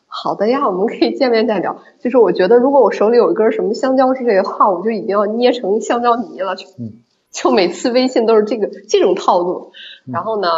[0.06, 1.82] 好的呀，我们可以见面再聊。
[2.00, 6.54] 就是我觉得，如果我手里有一根什么香蕉之类的话，我就已经要捏成香蕉泥了。
[6.78, 6.92] 嗯，
[7.30, 9.72] 就每次微信都是这个这种套路。
[10.06, 10.48] 然后呢？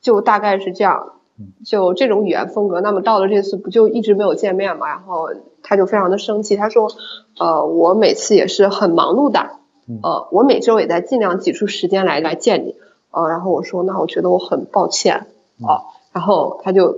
[0.00, 1.12] 就大概是这样，
[1.62, 2.80] 就这种语言风格。
[2.80, 4.88] 那么到了这次，不就一直没有见面嘛？
[4.88, 5.28] 然后
[5.62, 6.90] 他就非常的生气，他说
[7.38, 9.40] ：“呃，我每次也是很忙碌的，
[10.02, 12.76] 呃，我每周也在尽量挤出时间来来见你。”
[13.10, 15.26] 呃，然后我说：“那我觉得我很抱歉。”
[15.62, 16.96] 啊，然后他就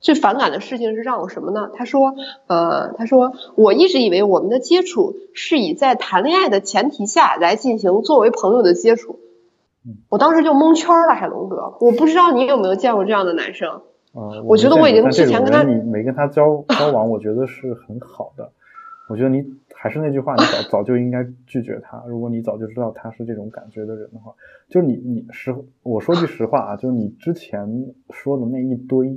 [0.00, 1.70] 最反感的事情是让我什么呢？
[1.74, 2.14] 他说
[2.46, 9.18] ：“呃，他说我一直以为我们的接触是以在谈恋爱的前提下来进行作为朋友的接触。”
[10.10, 13.80] 我当时就蒙圈了，海龙哥，我不知道你有没有见过这样的男生。
[14.12, 18.52] 呃，我觉得我已经之前跟他你没跟他交交往，我觉得是很好的。
[19.08, 19.42] 我觉得你
[19.82, 22.04] 还是那句话，你早早就应该拒绝他。
[22.06, 24.34] 如果你早就知道他是这种感觉的人的话，
[24.68, 27.66] 就是你你实我说句实话啊，就是你之前
[28.10, 29.14] 说的那一堆，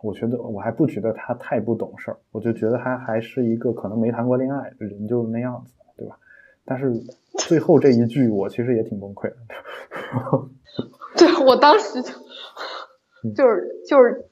[0.00, 6.18] 我觉得我还不觉得他太不懂事儿，我就觉得他还是一个可能没谈过恋爱的人，就那样子，对吧？
[6.64, 6.90] 但是
[7.38, 9.36] 最后这一句，我其实也挺崩溃的。
[11.18, 12.12] 对我当时就
[13.34, 14.28] 就是就是。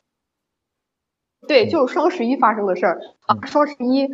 [1.49, 3.35] 对，就是双十一发生的事儿啊！
[3.47, 4.07] 双十一，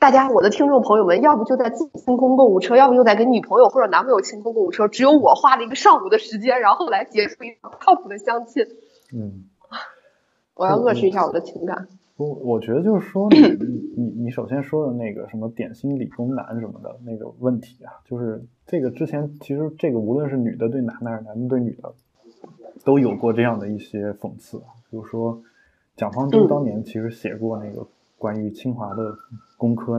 [0.00, 4.88] 大家我的听众朋友们，要不就在自己清空购物车，要不就在给女朋友或者男朋友清空购物车。
[4.88, 8.64] 只有我花了一个上午的时间，然后来结束一场靠谱的相亲。
[9.12, 9.44] 嗯，
[10.56, 11.86] 我要遏制一下我的情感。
[12.16, 13.40] 我，我觉得就是说，你
[13.94, 21.92] 你你首先说的那个什么点心理工男什么的那个问题啊，就是这个之前其实这个无论是女的对男的还是男的对女的，
[22.86, 24.56] 都有过这样的一些讽刺，
[24.88, 25.42] 比如说。
[25.96, 27.86] 蒋方舟当年其实写过那个
[28.20, 29.16] 关于清华的
[29.56, 29.98] 工科、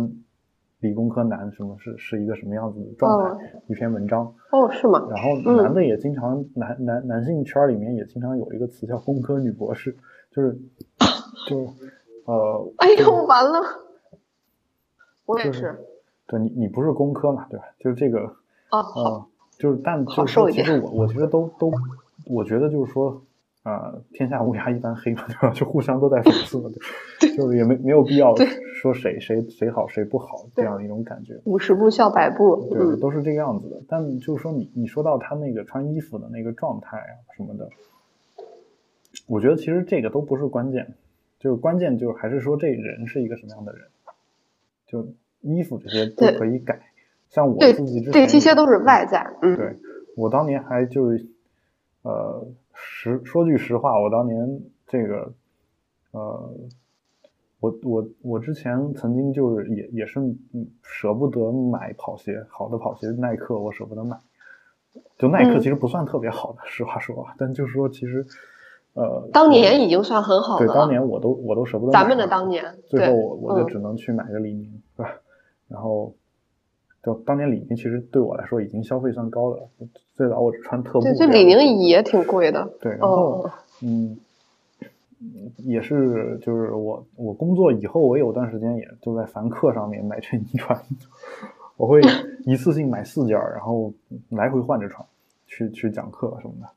[0.80, 5.08] 理工科男什么是是一个什么样子的状态一篇文章哦是吗？
[5.10, 9.98] 然后男的也经常男男男性圈里面也经常有一个词叫工科女博士，
[10.32, 10.56] 就是
[11.48, 11.74] 就
[12.26, 13.60] 呃哎呦完了，
[15.26, 15.80] 我也是，
[16.28, 17.66] 对你你不是工科嘛对吧？
[17.80, 18.36] 就是这个
[18.70, 21.72] 啊好，就是但就是其实我我觉得都都
[22.28, 23.20] 我觉得就是说。
[23.64, 25.52] 啊，天下乌鸦一般黑嘛，对吧？
[25.54, 26.72] 就互相都在讽刺嘛，
[27.20, 28.34] 对， 就是也没没有必要
[28.82, 31.40] 说谁谁谁好谁不好这样一种感觉。
[31.46, 33.80] 五十步笑百步，对，都是这个样子的。
[33.88, 37.70] 但就是说，你你说到他那个穿衣服的那个状态啊什么的，
[39.28, 40.96] 我觉得其实这个都不是关键，
[41.38, 43.84] 就是关键就是还是说这人是一个什么样的人，
[44.88, 45.08] 就
[45.42, 46.82] 衣服这些都可以改。
[47.30, 49.36] 像我自己之前，对这些都是外在。
[49.44, 49.78] 嗯，对
[50.16, 51.28] 我当年还就是
[52.02, 52.48] 呃。
[52.84, 55.32] 实说句实话，我当年这个，
[56.12, 56.54] 呃，
[57.60, 60.20] 我我我之前曾经就是也也是
[60.82, 64.18] 舍不得买跑鞋，好的跑鞋，耐克我舍不得买。
[65.18, 68.26] 就耐克其实不算特别好的，实话说，但就是说其实，
[68.94, 70.66] 呃，当年已经算很好了。
[70.66, 71.92] 对，当年我都我都舍不得。
[71.92, 75.10] 咱们的当年，最后我我就只能去买个李宁，是吧？
[75.68, 76.14] 然后。
[77.04, 79.68] 就当年李宁其实对我来说已经消费算高的，
[80.16, 81.02] 最早我只穿特步。
[81.02, 82.72] 对，就李宁也挺贵的。
[82.80, 83.50] 对，然后
[83.82, 84.16] 嗯，
[85.58, 90.80] 也是就是我我工作以后，我有段时间也就在凡客上面买衬衣穿，
[91.76, 92.02] 我会
[92.46, 93.92] 一次性买四件，然后
[94.30, 95.04] 来回换着穿，
[95.48, 96.70] 去去讲课什么的。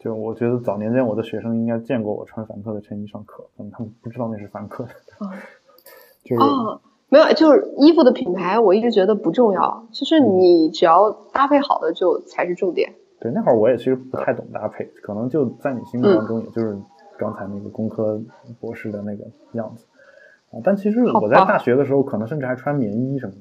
[0.00, 4.90] 就我觉得早年间我的学生应该见过我穿凡客的衬衣上课，可能他们不知道那是凡客的。
[6.24, 6.42] 就是。
[7.10, 9.86] 没有，就是衣服的品牌，我一直觉得不重要。
[9.92, 12.94] 就是你只要搭配好的，就才是重点。
[13.20, 16.78] 对，那会儿我也其实不太懂搭配，可能就在你心目当中，也就是
[17.18, 18.18] 刚才那个工科
[18.60, 19.84] 博士的那个样子
[20.52, 20.62] 啊。
[20.64, 23.40] 但其实我在大学的时候，可能甚至还穿棉衣什么的，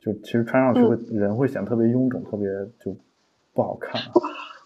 [0.00, 2.48] 就其实穿上去会人会显得特别臃肿，特别
[2.84, 2.94] 就
[3.54, 4.00] 不好看。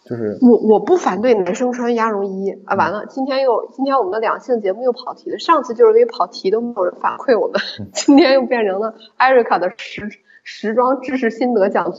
[0.08, 2.74] 就是我我不反对男生穿鸭绒衣啊！
[2.76, 5.38] 完了，今天又今天我们的两性节目又跑题了。
[5.38, 7.60] 上次就是因为跑题都没有人反馈我们，
[7.92, 10.08] 今天又变成了艾瑞卡的时
[10.42, 11.92] 时装知识心得讲。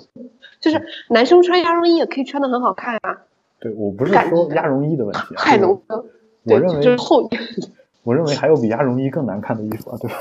[0.60, 3.22] 就是男生穿鸭绒衣也可以穿的很好看啊。
[3.60, 6.04] 对我不是说鸭绒衣的问题， 太浓了。
[6.46, 7.30] 我认为就是厚。
[8.04, 10.16] 我认为还有比鸭绒衣更难看的衣服啊，对吧？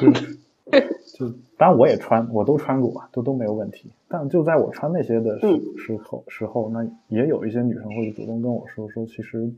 [0.00, 0.38] 就是。
[0.70, 0.78] 就
[1.56, 3.92] 当然我也穿，我都穿过，都都没有问题。
[4.06, 9.52] 但就在我穿那些的时时候时候，那也有一些女生会主动跟我说说，其实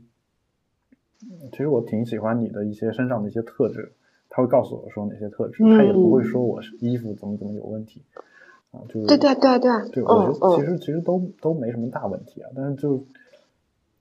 [1.51, 3.91] 其实我挺喜欢你的一些身上的一些特质。
[4.29, 8.01] 她会告诉我说哪些特质，她也不会说我是衣服怎么怎么有问题
[8.71, 8.81] 啊。
[8.89, 12.49] 就是对对对对，对我觉得其实其实都都没什么大问题啊。
[12.55, 13.05] 但是就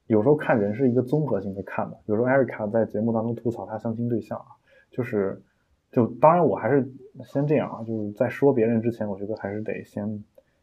[0.06, 1.98] 有时候看人是一个综合性的看的。
[2.06, 4.56] 有时候艾瑞卡在节目当中吐槽她相亲对象啊，
[4.90, 5.42] 就是。
[5.92, 6.88] 就当然，我还是
[7.24, 10.22] 先这样啊，就是在说别人之前，我觉得还是得先，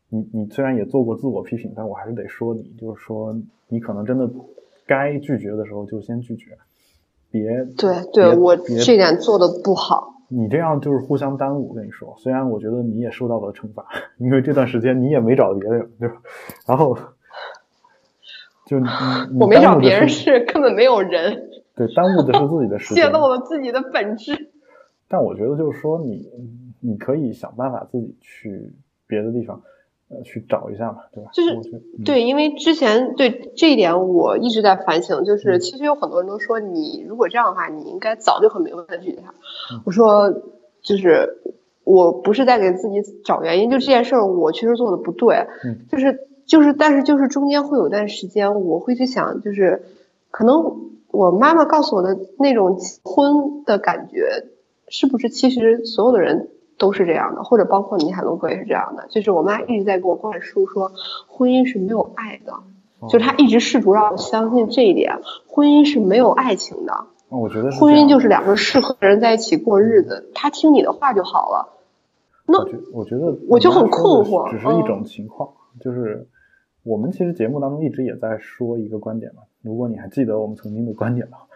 [0.10, 3.36] 你你虽然也做过自我批评，但我还是得说你，就是说
[3.68, 4.30] 你可能真的
[4.86, 6.52] 该拒绝的时候就先拒绝，
[7.30, 11.70] 别对对，我这点做的不好，你这样就是互相耽误。
[11.70, 13.86] 我跟你说，虽然我觉得你也受到了惩罚，
[14.18, 16.16] 因为这段时间你也没找别人，对吧？
[16.66, 16.98] 然后
[18.66, 18.88] 就你
[19.40, 24.52] 我没找别人是根本没有人，对，耽误的是自己的时间，泄露了自己的本质。
[25.10, 26.30] 但我觉得就是说，你
[26.82, 28.74] 你可以想办法自己去
[29.08, 29.62] 别的地方，
[30.10, 31.32] 呃，去找一下嘛，对吧？
[31.34, 39.34] 就是对，因为之前对这一点我一直在反省，就是其实有很多人都说，你如果这样的话，你应该早就很明白的拒绝他。
[39.86, 40.30] 我说，
[40.82, 41.38] 就是
[41.86, 45.48] 我不是在给自己找原因，就这件事儿我确实做的不对，
[45.89, 49.84] 就是就是，但是就是中间会有段时间，我会去想，就是
[50.32, 54.50] 可能我妈妈告诉我的那种婚的感觉。
[54.89, 59.08] 是不是其实所有的人都是这样的，或者包括你海龙哥也是这样的。
[59.10, 60.91] 就是我妈一直在给我灌输说，
[61.28, 62.54] 婚姻是没有爱的，
[63.10, 67.08] 就她一直试图让我相信这一点，婚姻是没有爱情的。
[67.30, 71.73] 我觉得婚姻就是两个适合的人在一起过日子，他听你的话就好了。
[72.45, 72.60] 那
[72.93, 75.50] 我觉得我就很困惑，只是一种情况，
[75.82, 76.28] 就是
[76.84, 79.41] 我们其实节目当中一直也在说一个观点嘛。
[79.62, 81.47] 如果你还记得我们曾经的观点的话。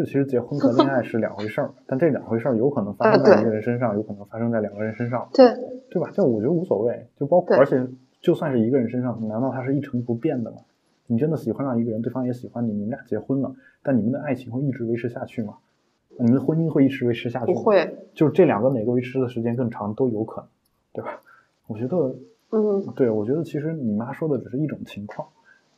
[0.00, 5.46] 就其实结婚和恋爱是两回事儿，但这两回事儿有可能发生在一个人身上，有可能发生在两个人身上，对
[5.90, 6.10] 对吧？
[6.14, 7.86] 这我觉得无所谓，就包括而且
[8.22, 10.56] 就算是一个人身上，难道他是一成不变的吗？
[11.06, 15.58] 你真的喜欢上一个人，对方也喜欢你，你们俩结婚了，但你们的爱情会一直维持下去吗？
[16.16, 17.52] 你们的婚姻会一直维持下去？
[17.52, 20.48] 不会，就是这两个哪个维持的时间更长都有可能，
[20.94, 21.20] 对吧？
[21.66, 22.16] 我觉得，
[22.52, 25.28] 嗯，对，我觉得其实你妈说的只是一种情况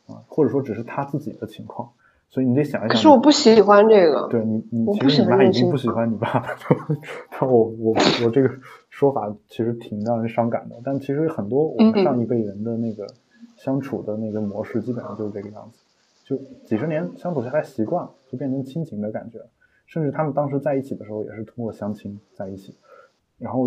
[0.07, 1.89] 啊，或者说只是她自己的情况。
[2.33, 2.89] 所以你得想一想。
[2.89, 4.27] 可是我不喜欢这个。
[4.27, 6.47] 对你，你其实你妈已经不喜欢你爸了。
[7.45, 8.49] 我我我这个
[8.89, 10.75] 说法其实挺让人伤感的。
[10.83, 13.05] 但其实很多我们上一辈人的那个
[13.55, 15.83] 相处的那个模式，基本上就是这个样子。
[16.25, 19.39] 就几十年相处下来习惯了，就变成亲情的感觉。
[19.85, 22.73] 甚至他们当时在一起的时候，也是通过相亲在一起。
[23.37, 23.63] 然后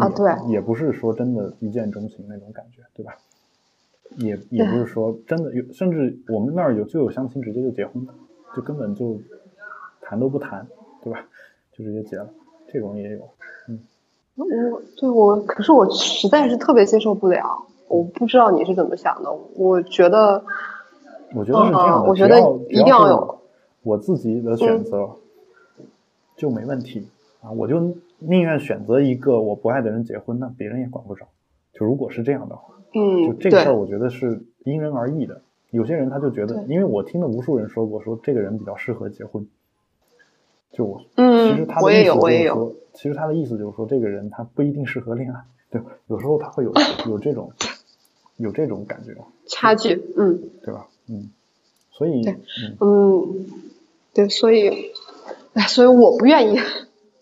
[0.48, 3.16] 也也不是说真的一见钟情那种感觉，对吧？
[4.16, 8.12] 也也不是说真的有，甚至我们那儿有就有相亲直接就结婚的。
[8.54, 9.18] 就根本就
[10.00, 10.66] 谈都不谈，
[11.02, 11.24] 对吧？
[11.72, 12.28] 就直接结了，
[12.72, 13.28] 这种也有。
[13.68, 13.80] 嗯，
[14.37, 17.66] 我对我，可是我实在是特别接受不了。
[17.88, 19.30] 我不知道你是怎么想的。
[19.54, 20.42] 我觉得，
[21.35, 22.09] 我觉得是这样的。
[22.09, 23.38] 我觉得一定要有
[23.82, 25.11] 我自己的选择
[26.37, 27.06] 就没问题
[27.40, 27.50] 啊！
[27.50, 27.78] 我就
[28.18, 31.26] 宁愿选择一个我不爱的人结婚，那别人也管不着。
[31.72, 35.42] 就如果是这样的话，嗯，就这个事儿，我觉得是因人而异的。
[35.70, 39.46] 有些人他就觉得，因为我听了无数人说过，说这个人比较适合结婚。
[40.72, 46.72] 就我，嗯，其实他的意思就是说，其实他的意思就是说，这个人他不一定适合恋爱，对，有时候他会有
[47.07, 47.50] 有这种
[48.37, 49.14] 有这种感觉
[49.48, 50.87] 差距，嗯，对吧？
[51.09, 51.31] 嗯，
[51.92, 52.22] 所以，
[52.81, 53.46] 嗯，
[54.12, 54.92] 对，所以，
[55.55, 56.59] 哎，所以我不愿意，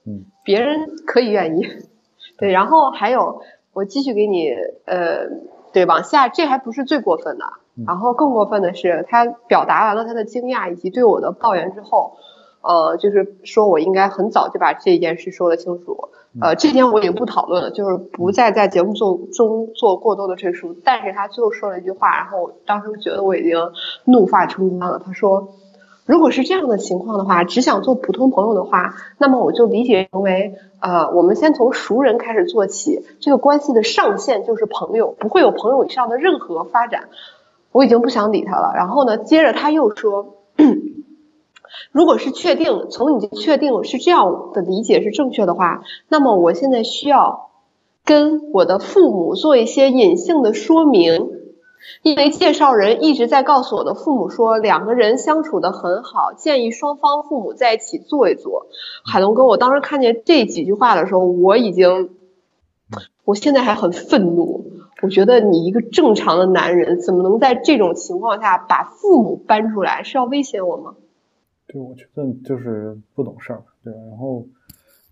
[0.05, 1.67] 嗯，别人可以愿意，
[2.37, 4.49] 对，然后还有，我继续给你，
[4.85, 5.29] 呃，
[5.73, 7.45] 对，往下，这还不是最过分的。
[7.87, 12.19] 然后更过分的是，他表达完了他的惊讶以及对我的抱怨之后，
[12.63, 16.11] 呃，就是说我应该很早就把这件事说得清楚。
[16.41, 20.77] 呃，这点我已经不讨论了，就是不再在节目做中做过多的赘述。
[20.85, 23.57] 但是他最后说了一句话，然后当时觉得我已经
[24.05, 25.01] 怒发冲冠了。
[25.05, 25.55] 他说。
[26.07, 37.09] 如果是这样的情况的话，只想做普通朋友的话，那么我就理解成为，呃，我们先从熟人开始做起，这个关系的上限就是朋友，不会有朋友以上的任何发展。
[37.75, 38.73] 我已经不想理他了。
[38.77, 40.37] 然后呢，接着他又说，
[41.91, 47.51] 如果是确定，从你确定是这样的理解是正确的话，那么我现在需要
[48.05, 51.31] 跟我的父母做一些隐性的说明。
[52.01, 58.69] 因为介绍人一直在告诉我的父母说，两个人相处的很好，建议双方父母在一起坐一坐。
[59.05, 62.09] 海龙哥，我当时看见这几句话的时候，我已经，
[63.25, 64.71] 我现在还很愤怒。
[65.03, 70.03] 我觉得你一个正常的男人，怎么能在这种情况下把父母搬出来？
[70.03, 70.95] 是要威胁我吗？
[71.67, 73.99] 对，我觉得就是不懂事儿，对吧？
[74.11, 74.47] 然后。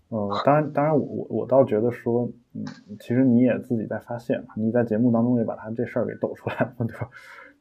[0.09, 2.63] 呃，当然，当然，我我我倒觉得说，嗯，
[2.99, 7.09] 其实你也自己在发现，你在节目当中也把他这事儿给抖出来了，对吧？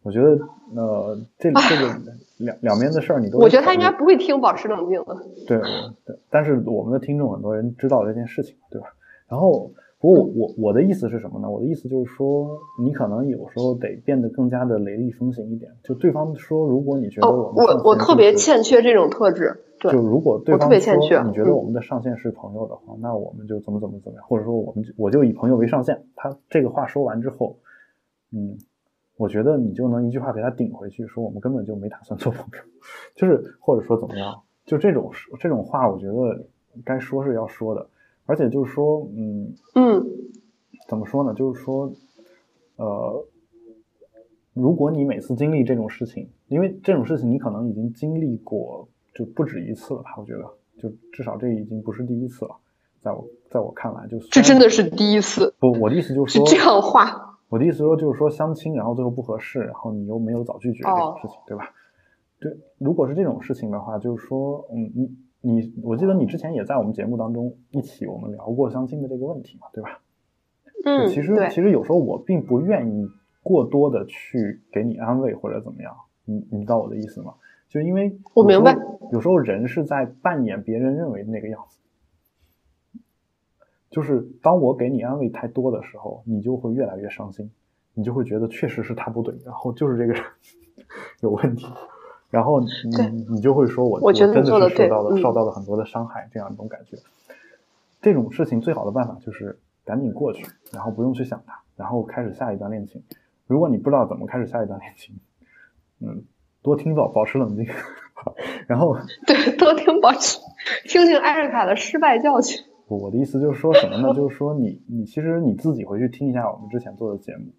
[0.03, 0.39] 我觉得，
[0.77, 1.99] 呃，这这个
[2.37, 5.17] 两两边的事儿你都，我觉得他应该不会听，保持冷静的。
[5.47, 5.59] 对，
[6.05, 8.89] 对，但是我们的听众很多人知道这件事情，对吧？
[9.29, 9.71] 然后。
[10.03, 11.49] 不过我我的意思是什么呢？
[11.49, 15.71] 我的意思就是说，你可能有时候得变得更加的雷厉风行一点。
[15.85, 26.05] 就对方说，如果你觉得我们我我特别欠缺这种特质，对，就如果对方说你觉得我们的上限是朋友的话，那我们就怎么怎么怎么样，或者说我们我就以朋友为上限。
[26.17, 27.59] 他这个话说完之后，
[28.33, 28.59] 嗯，
[29.17, 32.59] 我觉得你就能一句话给他顶回去，说我们根本就没打算做朋友，
[33.15, 36.45] 就是或者说怎么样，就这种这种话，我觉得
[36.85, 37.87] 该说是要说的。
[38.25, 40.07] 而且就是说，嗯嗯，
[40.89, 41.35] 怎么说呢？
[41.35, 41.93] 就是说，
[42.77, 43.27] 呃，
[44.55, 50.15] 如果你每次经历这种事情，因为这种事情你可能已经经历过就不止一次了吧？
[50.19, 50.45] 我觉得，
[50.79, 52.57] 就至少这已经不是第一次了。
[53.01, 55.53] 在我在我看来，就这真的是第一次。
[55.59, 57.41] 不，我的意思就是说这样话。
[57.49, 61.65] 我的意思说就是说相亲，然后最后不合适，然后你又没有早拒绝这种事情，对吧？
[62.41, 65.11] 对，如果是这种事情的话，就是说，嗯，你。
[65.43, 70.01] 你我记得你之前也在我们节目当中一起我们聊过相亲的这个问题嘛，对吧？
[70.85, 73.09] 嗯，其实其实有时候我并不愿意
[73.43, 77.35] 过多的去给你安慰或者怎么样，你你知道我的意思吗？
[77.69, 78.77] 就因为我明白，
[79.13, 81.79] 有时候人是在扮演别人认为的那个样子，
[83.91, 87.51] 就是当我给你安慰太多的时候，你就会越来越伤心，
[87.95, 90.23] 你就会觉得确实是他不对，然后就是这个人
[91.21, 91.67] 有问题，
[92.33, 92.67] 然后你
[93.29, 96.97] 你就会说我我真的是受到了受到了很多的伤害，这样一种感觉。
[98.01, 103.03] 这种事情最好的办法就是赶紧过去，然后不用去想它，然后开始下一段恋情。
[103.47, 105.15] 如果你不知道怎么开始下一段恋情，
[106.01, 106.25] 嗯，
[106.63, 107.67] 多听保保持冷静，
[108.67, 110.39] 然后对，多听保持
[110.85, 112.65] 听听艾瑞卡的失败教训。
[112.89, 114.15] 我的意思就是说什么呢？
[114.15, 117.53] 就是说你你其实你自己回去听一下我们之前做的节目，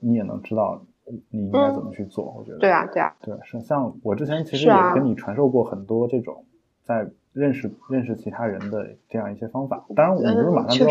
[0.00, 0.82] 你也能知道
[1.30, 2.34] 你应该怎么去做。
[2.38, 6.44] 我觉得对啊对啊，对是像我之前其实也跟你传授过很多这种
[6.82, 7.08] 在。
[7.36, 10.90] 认识认识其他人的这样一些方法，当然我们不是马上就要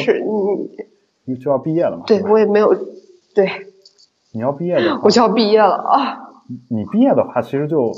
[1.23, 2.03] 你就要毕业了嘛？
[2.05, 2.71] 对我也没有
[3.33, 3.49] 对，
[4.31, 6.43] 你要毕业的话，我就要毕业了啊！
[6.69, 7.91] 你毕业的话，其实就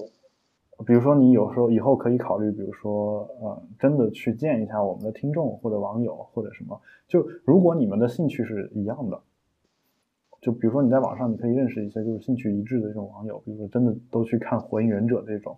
[0.86, 6.80] 比如说你有时候以后可以考虑，比如说呃，真的去见一下我们的听众或者网友或者什么。
[7.10, 9.20] 就如果你们的兴趣是一样的，
[10.48, 15.58] 就比如说你在网上你可以认识一些就是兴趣一致的这种网友，比如说真的都去看《火影忍者》这种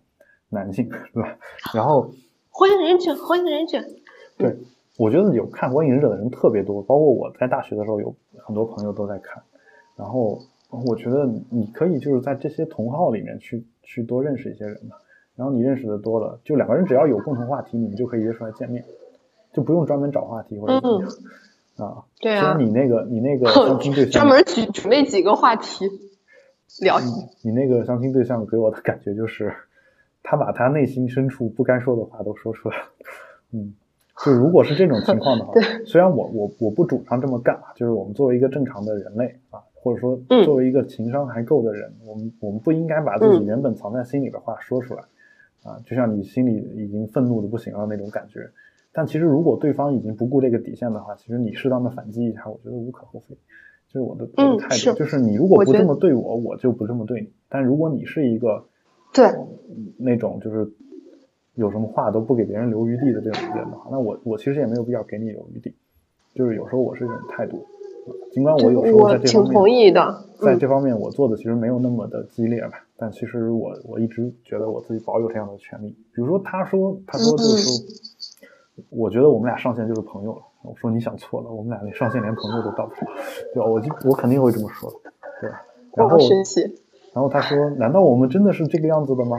[0.49, 1.37] 男性，对吧？
[1.75, 2.09] 然后。
[2.51, 3.77] 火影忍者，火影忍者。
[4.35, 4.57] 对，
[4.97, 9.41] 我觉得有看火影忍者的人特别多，包括我在大学的时候有很多朋友都在看。
[9.95, 10.39] 然后
[10.87, 14.95] 我觉得你可以就是在这些同号里面去去多认识一些人嘛。
[15.35, 18.83] 然后你认识的多了，就两个人只要有共同话题，你们就可以约出来见面，
[19.53, 21.13] 就不用专门找话题或者怎么样啊。
[22.19, 22.55] 对啊。
[22.57, 25.85] 你那个你那个相亲对象，专门举准备几个话题
[26.81, 26.99] 聊。
[27.43, 29.53] 你那个相亲对象给我的感觉就是。
[30.21, 32.83] 他把他内心深处不该说的话都说出来了，
[33.53, 33.73] 嗯，
[34.23, 35.53] 就如果是这种情况的话，
[35.87, 45.01] 虽然我我我不主张这么干啊，就是我们作为一个正常的人类啊，或者说作为一个情商还够的人，我们我们不应该把自己原本藏在心里的话说出来，
[45.63, 48.41] 啊，就像你心里已经愤怒的不行了那种感觉。
[48.91, 53.35] 但其实如果对方已经不顾这个底线的话，其实你适当的反击一下，我觉得无可厚非。
[53.87, 57.29] 就是我的我的态度，就是你如果不这么对我，我就不这么对你。
[57.49, 58.65] 但如果你是一个。
[59.11, 59.25] 对，
[59.97, 60.71] 那种就是
[61.55, 65.73] 有什么话都不给别人留余地的这种人的话，那我我其实也没有必要给你留余地。
[66.35, 67.65] 就是有时候我是这种态度，
[68.31, 72.85] 尽管我有时候在这方面，同意的，在这方面我做的其实没有那么的激烈吧。
[72.97, 75.89] 但其实我我一直觉得我自己保有这样的权利。
[76.13, 77.73] 比如说他说他说就是说，
[78.89, 80.41] 我觉得我们俩上线就是朋友了。
[80.63, 83.11] 我说你想错了，我们俩连上线连朋友都到不了，
[83.53, 83.69] 对吧？
[83.69, 85.11] 我就我肯定会这么说的，
[85.41, 85.61] 对吧？
[85.95, 86.17] 然后。
[87.11, 89.35] 然后他说：“难道我们真的是这个样子的吗？”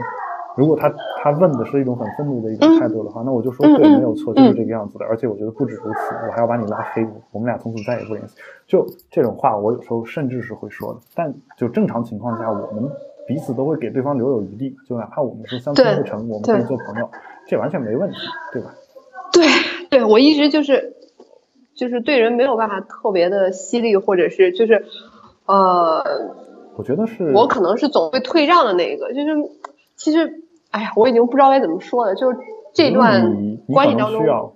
[0.57, 8.35] 如果他他问的是一种很愤怒的一种态度的话，那我就说：“对，没有错，就是这个样子的。”而且我觉得不止如此，我还要把你拉黑，我们俩从此再也不联系。
[8.67, 10.99] 就这种话，我有时候甚至是会说的。
[11.15, 12.91] 但就正常情况下，我们
[13.25, 17.09] 彼此都会给对方留有余地，就哪怕我们是相亲不成，我们可以做朋友，
[17.47, 18.17] 这完全没问题，
[18.51, 18.73] 对吧？
[19.33, 19.45] 对，
[19.89, 20.95] 对我一直就是
[21.75, 24.85] 就是对人没有办法特别的犀利，或者是就是
[25.45, 26.03] 呃。
[26.77, 29.35] 我觉得是，我可能是总会退让的那个，就是
[29.97, 32.15] 其实，哎呀，我已经不知道该怎么说了。
[32.15, 32.37] 就是
[32.73, 34.55] 这段关系当中，需要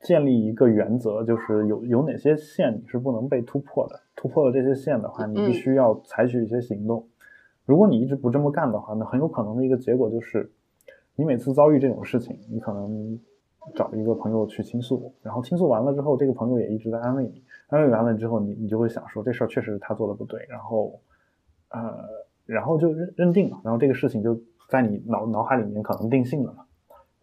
[0.00, 4.00] 建立一个原则，就是有有哪些线你是不能被突破的。
[4.16, 7.06] 突破了这些线的话，你必须要采取一些行动。
[7.64, 10.50] 如果你一直不这么干的话，那很有可能的一个结果就是，
[11.14, 13.20] 你每次遭遇这种事情，你可能
[13.74, 21.00] 找一个朋友去倾诉，然后倾诉完了之后，这个朋友也一直在安慰你，安慰完了之后，你你就会想说，这事儿确实是他做的不对，然后。
[21.74, 22.04] 呃，
[22.44, 24.38] 然后就认认定了，然后这个事情就
[24.68, 26.64] 在你脑脑海里面可能定性了嘛，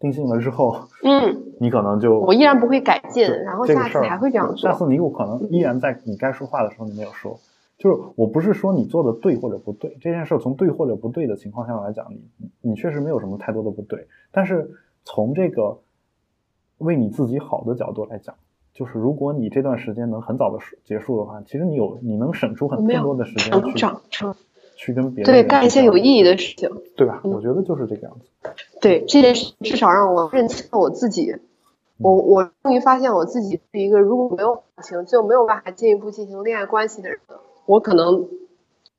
[0.00, 0.74] 定性了之后，
[1.04, 4.56] 嗯， 你可能就我依然不会改进，然后下次还会这样做。
[4.56, 7.38] 下次你有可能依然在你该说话的时候你没有说，
[7.78, 14.68] 就是我不是说你做的对或者不对，这件事从对或者不对的情况下来讲，你你确实没有什么太多的不对，但是
[15.04, 15.78] 从这个
[16.80, 18.34] 为你自己好的角度来讲。
[18.72, 24.26] 就是如果你这段时间能很早的结束的话，其实你有你能省出很更多的时间去
[24.76, 27.20] 去跟别人对干一些有意义的事情，对吧？
[27.24, 28.50] 我觉得就是这个样子。
[28.80, 31.36] 对这件事，至少让我认清了我自己。
[31.98, 37.18] 我我终于发现我自己是一个如果没有感情就没有办法进一步进行恋爱关系的人。
[37.66, 38.28] 我可能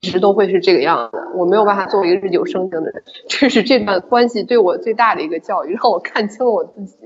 [0.02, 3.04] 一直都会是这个样子，我没有办法做一个日久生情的人。
[3.28, 6.98] 这是这段关系对我最大的一个教育，让我看清了我自己。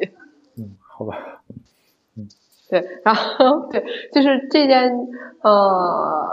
[0.96, 1.44] 嗯，好吧。
[2.18, 2.28] 嗯
[2.68, 4.92] 对，然后对，就是这件，
[5.44, 6.28] 呃，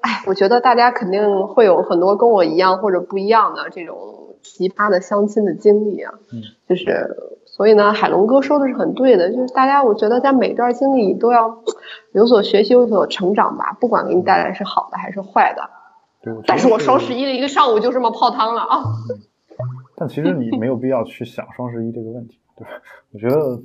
[0.00, 6.14] 哎，我觉得大家肯定会有很多跟我一样或者不一样的这种奇葩的相亲的经历啊。
[6.32, 7.16] 嗯，就是
[7.46, 11.58] 所以呢，海龙哥说的是很对的，就是大家我觉得在每段经历都要
[12.12, 15.68] 有所学习，有所成长吧，不管给你带来是好的还是坏的。
[16.22, 18.84] 对，但是我双十一的一个上午就这么泡汤了啊。
[19.96, 22.70] 但其实你没有必要去想双十一这个问题，对吧？
[23.12, 23.60] 我觉得。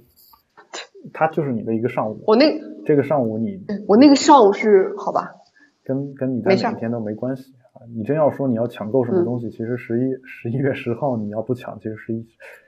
[1.13, 2.23] 他就是你的一个上午。
[2.27, 2.45] 我那
[2.85, 5.35] 这个上午你我那个上午是好吧，
[5.83, 7.81] 跟跟你在哪天都没关系啊。
[7.95, 12.25] 你真要说你要抢购什么东西，其实十一十一月十号你要不抢，其实十一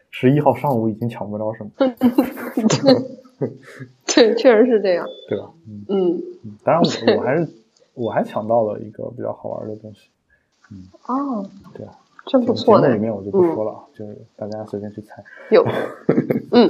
[0.09, 1.71] 十一号上午已经抢不着什么。
[4.05, 5.51] 对，确实是这样，对吧？
[5.67, 7.47] 嗯嗯，当然我我还是
[7.93, 10.09] 我还抢到了一个比较好玩的东西。
[10.71, 11.93] 嗯哦，对啊，
[12.25, 12.93] 真不错的。
[12.93, 15.23] 里面我就不说了啊，就是大家随便去猜。
[15.51, 15.63] 有，
[16.51, 16.69] 嗯，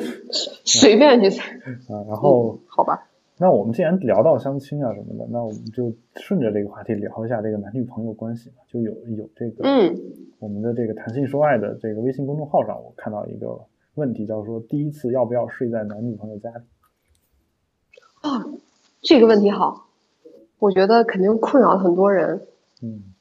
[0.65, 1.51] 随便去猜
[1.89, 2.03] 啊。
[2.07, 8.55] 然后好吧，那我们既然聊到相亲啊什么的，那我们就顺着这个话题聊一下这个男女朋友关系嘛。
[8.67, 9.95] 就有有这个，嗯，
[10.39, 13.59] 我们的这个谈性说爱的这个微信公众号上，我看到一个
[13.95, 16.63] 问题，叫说第一次要不要睡在男女朋友家里？
[18.21, 18.45] 啊，
[19.01, 19.87] 这个问题好，
[20.57, 22.47] 我觉得肯定困扰很多人。
[22.81, 23.12] 嗯。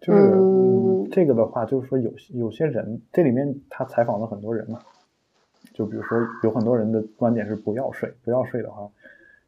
[0.00, 4.80] 就是这个的话，就是说有有些人，这里面他采访了很多人嘛，
[5.74, 8.90] 就比如说有很多人的观点是不要睡，不要睡的话，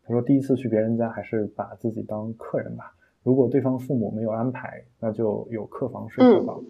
[0.05, 2.95] 他说第一次去别人家还是把自己当客人吧。
[3.23, 6.63] 如果对方父母没有安排，那就有客房睡客房，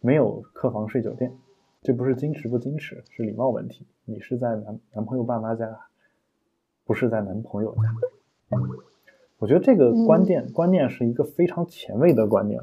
[0.00, 1.32] 没有客房睡酒店。
[1.82, 3.86] 这不是矜持不矜持，是礼貌问题。
[4.04, 5.78] 你是在男男朋友爸妈家，
[6.84, 7.82] 不是在男朋友家。
[8.56, 8.62] 嗯，
[9.38, 12.62] 我觉得这个观念观念是一个非常前卫的观念。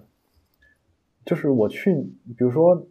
[1.25, 1.93] 就是我去，
[2.37, 2.85] 比如说，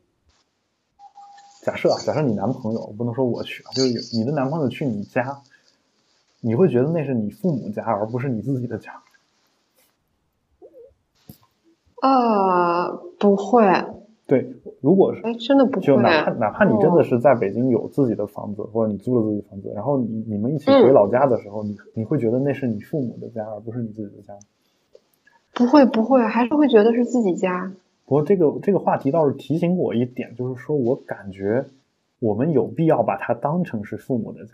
[1.62, 5.42] 假设啊，假设你男朋友，不能说我去啊，就是你的男朋友去你家，
[6.40, 9.02] 你会觉得那是你父母家，而不是你自己的家。
[12.00, 13.62] 啊，不会。
[14.26, 15.86] 对，如果是，哎，真的不会。
[15.86, 24.32] 就哪怕哪怕你真的是在北京有自己的房子，或者你租了自己房子，然后你你们一起回老家的时候，你你会觉得那是你父母的家，而不是你自己的家。
[25.52, 27.72] 不会不会，还是会觉得是自己家。
[28.04, 31.64] 不过这个这个话题倒是提醒我一点，就是说我感觉
[32.18, 34.52] 我们有必要把它当成是父母的家，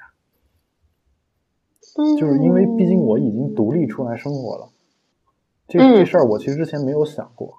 [2.20, 4.68] 就是因为毕竟我已经独立出来生活了，
[5.66, 7.58] 这这事儿我其实之前没有想过，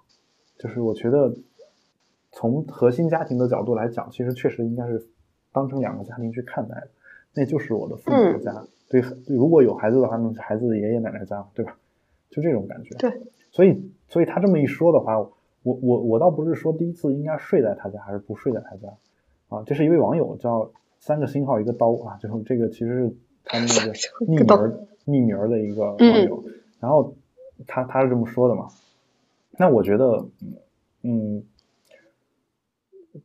[0.58, 1.36] 就是我觉得
[2.32, 5.06] 从核心家庭的角度来讲，其实确实应该是
[5.52, 6.90] 当成两个家庭去看待的，
[7.34, 11.76] 那就是我的父母的家，对，如果有孩子的话，那是孩子的爷爷奶奶家，对吧？
[12.30, 12.96] 就这种感觉。
[12.96, 13.22] 对，
[13.52, 15.30] 所以所以他这么一说的话。
[15.64, 18.88] 我我我倒不是说第一次应该睡在他家还是不睡在他家，
[19.50, 23.94] 啊，这是一位网友叫三个星号一个刀啊，就是这个其实是他那个
[24.26, 24.48] 匿名
[25.06, 26.44] 匿名的一个网友，
[26.80, 27.14] 然后
[27.68, 28.70] 他他是这么说的嘛，
[29.58, 30.26] 那我觉得
[31.04, 31.44] 嗯，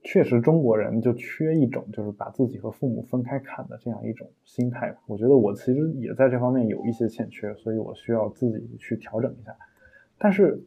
[0.03, 9.57] 确实中国人就缺一种就是把自己和父母分开看的这样一种心态，我觉得我其实也在这方面有一些欠缺，所以我需要自己去调整一下，
[10.19, 10.61] 但是。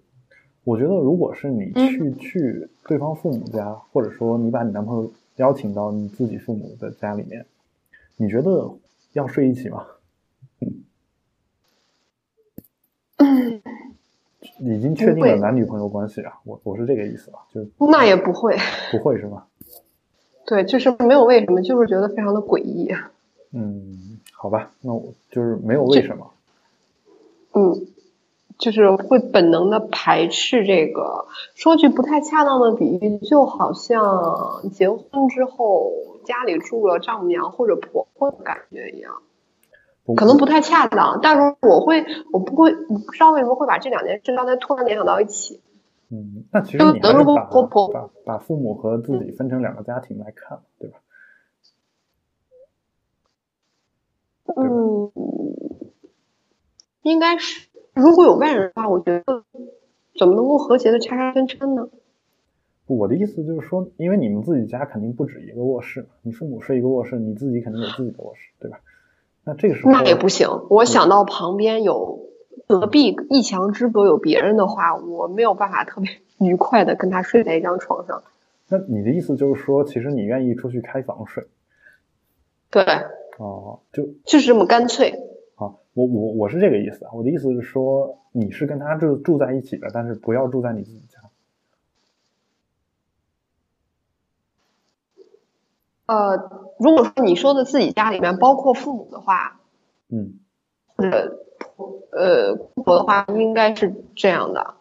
[0.67, 7.45] 我觉得，如果是你去去对方父母家，或者说你把你男朋友邀请到你自己父母的家里面，
[8.17, 8.69] 你觉得
[9.13, 9.85] 要睡一起吗？
[13.15, 13.61] 嗯，
[14.59, 18.57] 已经确定了男女朋友关系啊，我我是这个意思啊，就那也不会，
[18.91, 19.47] 不会是吧？
[20.45, 22.93] 对，就是没有为什么，就是觉得非常的诡异。
[23.51, 26.29] 嗯，好吧，那我就是没有为什么。
[27.53, 27.87] 嗯。
[28.57, 35.91] 就是会本能的排斥这个，说句不太恰当的比喻，就好像结婚之后
[36.25, 39.13] 家里住了丈母娘或者婆婆的感觉一样，
[40.15, 42.03] 可能不太恰当，但是我会，
[42.33, 45.61] 我不会，不知道为什么会把这两件事刚才突然联想到一起。
[46.09, 50.97] 嗯，那其实你还是把把把父母和自己分成两个家庭来看，对吧？
[54.55, 55.11] 嗯，
[57.03, 57.66] 应该是。
[57.97, 59.43] 如果有外人的话，我觉得
[60.17, 61.89] 怎么能够和谐的叉叉分叉呢？
[62.85, 68.79] 我的意思就是说，因为你们自己家肯定不止一个卧室，你父母睡一个卧室，你自己肯定有自己的卧室，对吧？
[69.43, 70.47] 那这个时候那也不行。
[70.69, 72.29] 我想到旁边有
[72.67, 78.23] 隔壁一墙之隔有别人的话，我没有办法特别 愉快的跟他睡在一张床上。
[78.69, 81.45] 那你的意思就是说，其实你愿意出去开房睡？
[82.69, 82.83] 对。
[83.37, 85.26] 哦，就就是这么干脆。
[85.97, 91.19] 我我我是这个意思啊，我的意思是说，你是跟他住住在一起的，但是不要住在你自己家。
[96.05, 99.59] 呃，如果说你说的自己家里面包括父母的话，
[100.09, 100.35] 嗯，
[100.95, 101.39] 或者
[102.11, 104.75] 呃姑婆的话，应该是这样的。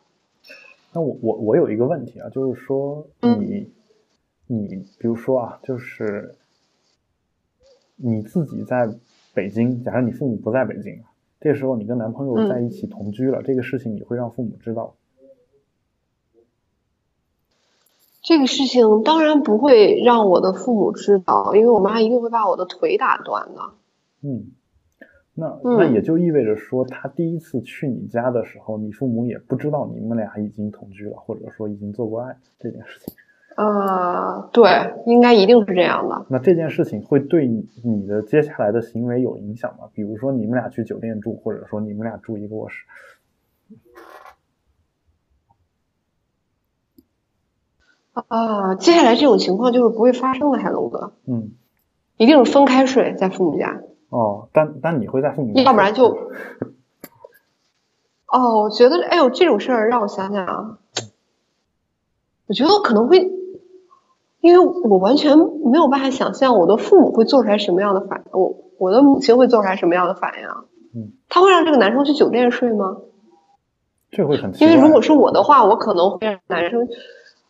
[0.93, 3.73] 那我我我有一个问题啊，就是说你
[4.49, 6.37] 你比如说啊，就是
[7.97, 8.91] 你自己在。
[9.37, 11.03] 北京，假设你父母不在北京，
[11.41, 14.95] 这时候你跟男朋友在一起同居了，这个事情你会让父母知道？
[18.23, 23.61] 这个事情当然不会让我的父母知道，因为我妈一定会把我的腿打断的。
[24.23, 24.53] 嗯，
[25.35, 33.15] 那那也就意味着说，他第一次去你家的时候，你父母也不知道你们俩已经同居了，或者说已经做过爱这件事情。
[33.57, 36.27] 啊，对，应该一定是这样的。
[36.29, 39.89] 那这件事情会对你的接下来的行为有影响吗？
[39.95, 42.85] 比如说你们俩去酒店住，或者说你们俩住一个卧室。
[48.29, 51.13] 啊，接下来这种情况就是不会发生的，海龙哥。
[51.27, 51.51] 嗯，
[52.17, 53.81] 一定是分开睡，在父母家。
[54.09, 56.09] 哦，但但你会在父母家，要不然就，
[58.29, 60.79] 哦，我觉得，哎呦，这种事儿让我想想啊，
[62.47, 63.31] 我觉得我可能会，
[64.47, 70.65] 因为我完全没有办法想象我的父母会做出来什么样的反应，我我的母亲会做出来什么样的反应啊？
[70.95, 72.99] 嗯，他会让这个男生去酒店睡吗？
[74.13, 76.87] 这会很，因为如果是我的话，我可能会让男生，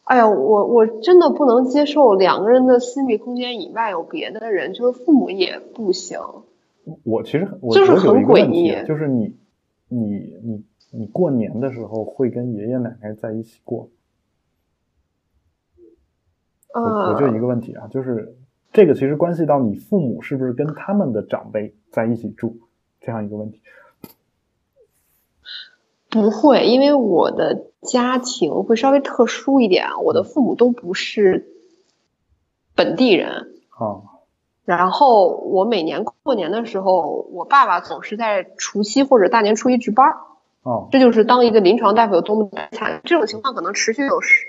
[0.04, 6.18] 哎呀，我我真的不能接受两个人的私密空间以外有别的人，就是父母也不行。
[7.04, 9.36] 我其实我就是很诡异，就是你
[9.90, 13.90] 你你你过年的时候会跟爷爷奶奶在一起过，
[16.80, 18.36] 我我就一个问题啊，就是
[18.72, 22.58] 这个其实关系到你父母是不是跟他们的长辈在一起住
[23.00, 23.60] 这样一个问题。
[26.08, 31.46] 不会，因为我的家庭会稍微特殊一点，我的父母都不是
[32.74, 34.02] 本地人啊。
[34.64, 40.14] 然后我每年过年的时候，我爸爸总是在除夕或者大年初一值班
[40.62, 43.00] 哦，这就是当一个临床大夫有多么惨。
[43.04, 44.46] 这种情况可能持续有十，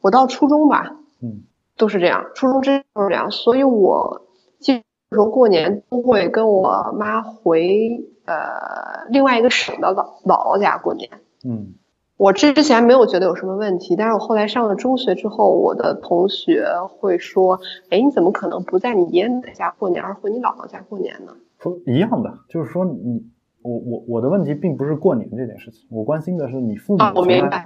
[0.00, 1.42] 我到初中吧，嗯，
[1.76, 3.30] 都是这样，初中真都是这样。
[3.30, 4.26] 所以我
[4.58, 11.10] 基本上过年都会跟我妈回呃另外一个省的姥姥姥家过年。
[11.44, 11.74] 嗯。
[12.16, 17.58] 我之前没有觉得有什么问题，但是我后来上了中学之后，我的同学会说
[17.88, 23.24] ：“哎，你怎么可能不在你爷爷奶奶家过年，而回你姥姥家过年呢？”说一样的，就是说你
[23.62, 27.64] 我我我的问题并不是过年这件事情，我关心的是你父母我明白，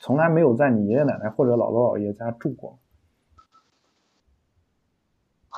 [0.00, 2.76] 从来没有在你爷爷奶奶或者姥姥姥爷家住过，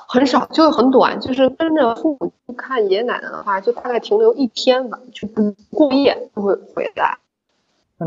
[0.07, 7.17] 很少，就是很短，就是跟着父母去看爷爷奶奶的话，就大概停留一天吧，就不过夜就会回来。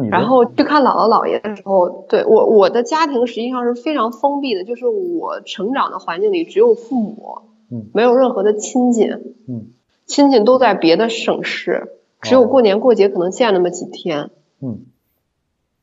[0.09, 7.38] 然后去看姥姥姥爷的时候，对我我的家庭实际上是非常封闭的，就是我成长的环境里只有父母，
[7.72, 9.09] 嗯，没有任何的亲戚，
[9.48, 9.72] 嗯，
[10.07, 14.30] 亲戚都在别的省市，只有过年过节可能见那么几天，
[14.62, 14.86] 嗯，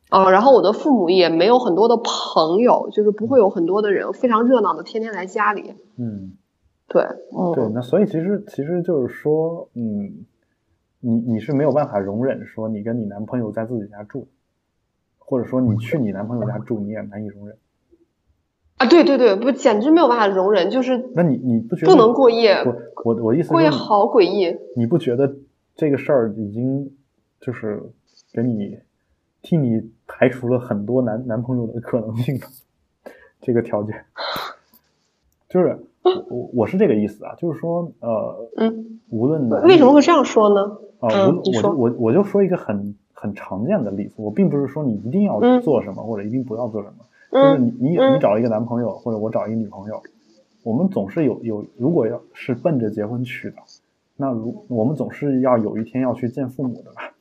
[0.09, 6.33] 哦，然后我的父母也没有很多的朋友，就是不会有很多的人非常热闹的天天来家里，嗯，
[6.87, 10.25] 对，嗯，对，那所以其实其实就是说，嗯。
[10.99, 14.27] 你你是没有办法容忍说你跟你男朋友在自己家住，
[15.19, 17.55] 或者说你去你男朋友家住你也难以容忍
[18.77, 18.87] 啊？
[18.87, 22.55] 对对对，不简直没有办法容忍，就是那你你不觉得不能过夜？
[22.65, 24.57] 我我我意思过夜好诡异。
[24.75, 25.35] 你不觉得
[25.75, 26.91] 这个事儿已经
[27.39, 27.83] 就是
[28.33, 28.79] 给你
[29.47, 32.47] 替你排除了很多男男朋友的可能性了？
[33.39, 34.03] 这个条件
[35.47, 40.77] 就是我我是这个意思啊，就是说呃嗯，无论为什么会这样说呢？
[40.99, 50.03] 啊，我我我我就说一个很很常见的例子，我并不是说你一定要做什么或者一定不要做什么，就是你你你找一个男朋友或者我找一个女朋友，
[50.63, 53.57] 我们总是有有如果要是奔着结婚去的，
[54.17, 57.13] 那如我们总是要有一天要去见父母的吧？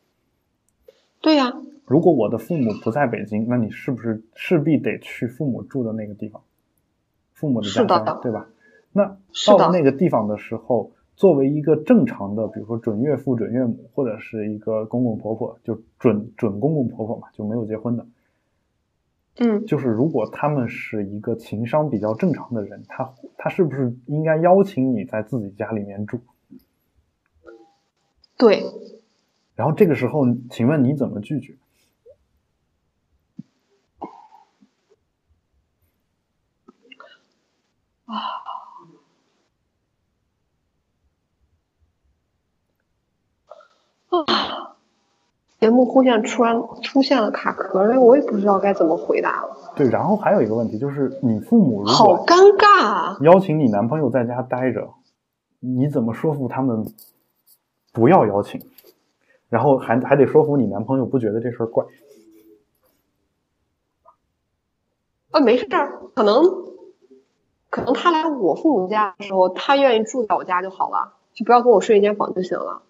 [1.20, 1.54] 对呀。
[1.86, 6.42] 如果我的父母不在北京，那你是不是势必得去父母住的那个地方，
[7.32, 8.46] 父母的家乡，对吧？
[8.92, 9.16] 那
[9.46, 10.92] 到了那个地方的时候。
[11.16, 18.06] 作为一个正常的，比如说准岳父、准岳母，或者是一个公公婆婆，就准准公公婆婆嘛，就没有结婚的。
[19.38, 26.20] 嗯，就是如果他们是一个情商比较正常的人，他他是不是应该邀请你在自己家里面住？
[28.36, 28.62] 对。
[29.54, 31.56] 然后这个时候，请问你怎么拒绝？
[38.04, 38.44] 啊。
[44.24, 44.76] 啊！
[45.58, 49.56] 节目忽现突然出现了卡壳，因为我也不知道该怎么回答了。
[49.74, 54.90] 对，然后还有一个问题就是，你父母如果好尴尬，邀请你男朋友在家待着，
[55.60, 56.86] 你怎么说服他们
[57.92, 58.60] 不要邀请？
[59.48, 61.84] 然后还还得说服你男朋友不觉得这事儿怪？
[65.30, 66.44] 啊，没事儿，可能
[67.70, 72.82] 可能他来我父母家的时候，他愿意住在我家就好了，就不要跟我睡一间房就行了。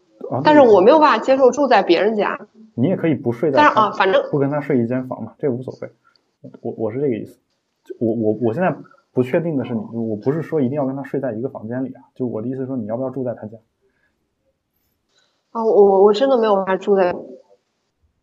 [0.45, 2.39] 但是我没有办法接受住在别人家。
[2.74, 3.59] 你也可以不睡在。
[3.59, 5.91] 但是啊，反正不跟他睡一间房嘛，这无所谓。
[6.61, 7.39] 我我是这个意思。
[7.99, 8.77] 我我我现在
[9.12, 12.03] 不确定的是你，我不是说一定要跟他睡在一个房间里啊。
[12.14, 13.57] 就我的意思说，你要不要住在他家？
[15.53, 17.14] 啊，我我真的没有办法住在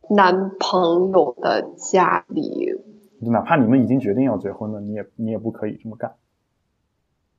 [0.09, 2.79] 男朋友的家里。
[3.21, 6.13] 哪怕你们已经决定要结婚了，你也你也不可以这么干。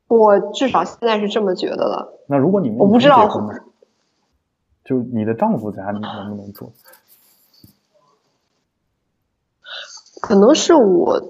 [0.09, 2.09] 我至少现在是这么觉得的。
[2.27, 3.29] 那如果你们我不知道，
[4.85, 6.73] 就你的丈夫家你能不能做？
[10.21, 11.21] 可能是我，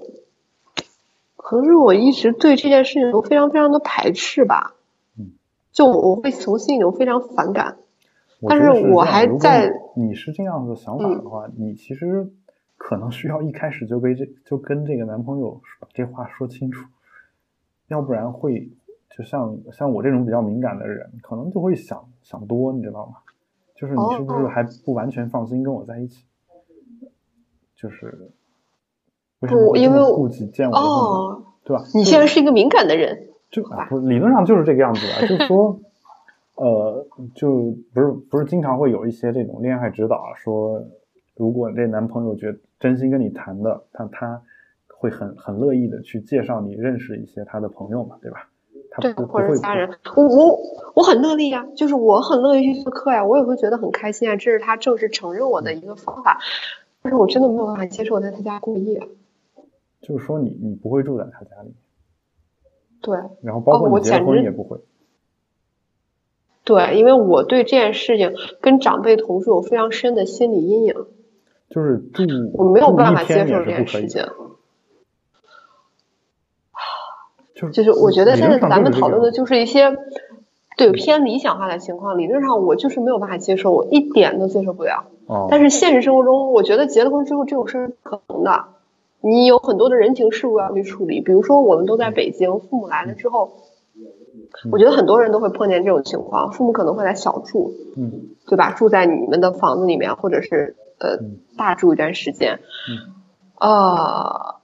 [1.35, 4.75] 可能是我一直对这件事情都非常非常的排斥吧。
[5.17, 5.31] 嗯。
[5.71, 7.77] 就我会从心里头非常反感。
[8.47, 9.71] 但是我还在。
[9.95, 12.31] 你是这样的想法的话，你其实
[12.77, 16.85] 可能需要一开始就被这就跟这个男朋友把这话说清楚。
[17.87, 18.69] 要不然会，
[19.09, 23.15] 就像像我这种比较敏感的人，可能就会想想多，你知道吗？
[23.75, 26.25] 就是你是不是还不完全放心跟我在一起？
[27.75, 28.31] 就是
[29.39, 31.83] 为什么，因为顾及见我哦，对吧？
[31.93, 35.21] 你现在是一个敏感的人，就不理论上就是这个样子啊。
[35.27, 35.79] 就是说，
[36.55, 37.05] 呃，
[37.35, 40.81] 就不是不是经常会有一些这种恋爱指导啊，说
[41.35, 44.41] 如果这男朋友觉真心跟你谈的，他他。
[44.97, 48.49] 会很很乐意的去介绍你认识一些他的朋友嘛，对吧？
[49.01, 50.59] 对，或者家人，我我
[50.95, 56.39] 我很乐意啊，就是我很乐意去做客呀，我也会觉得很开心啊，这是他正式承认我的一个方法。
[57.01, 59.07] 但是我真的没有办法接受在他家过夜。
[60.01, 61.73] 就是说，你你不会住在他家里？
[63.01, 63.17] 对。
[63.41, 64.79] 然后包括你结婚也不会。
[66.63, 70.95] 对，因为我对这件事情跟长辈同住有非常深的心理阴影。
[71.69, 72.23] 就是住，
[72.53, 74.23] 我没有办法接受这件事情。
[77.71, 79.97] 就是我觉得现在咱们讨论的就是一些
[80.77, 85.05] 对偏理想化的情况，理论上我就是没有办法接受，我一点都接受不了。
[85.25, 85.47] 哦。
[85.49, 88.65] 但是现实生活中，我觉得结了婚之后这种事是可能的。
[89.21, 93.53] 你有很多的人情世故要去处理，比如说我们都在北京，父母来了之后，
[94.71, 98.71] 我觉得很多人都会碰见这种情况，父母可能会来小住，嗯，对吧？
[98.71, 101.17] 住在你们的房子里面，或者是呃
[101.57, 103.15] 大住一段时间，嗯，
[103.55, 104.55] 啊。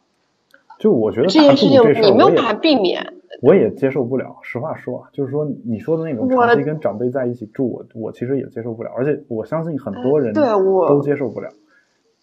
[0.82, 3.14] 就我觉得这件事情你没有办法避免，
[3.44, 4.38] 我也接受不了。
[4.42, 8.90] 实话说啊，就是说你说的那种长期跟长辈在一起住，我我其实也接受不了。
[8.98, 11.52] 而且我相信很多人对我都接受不了，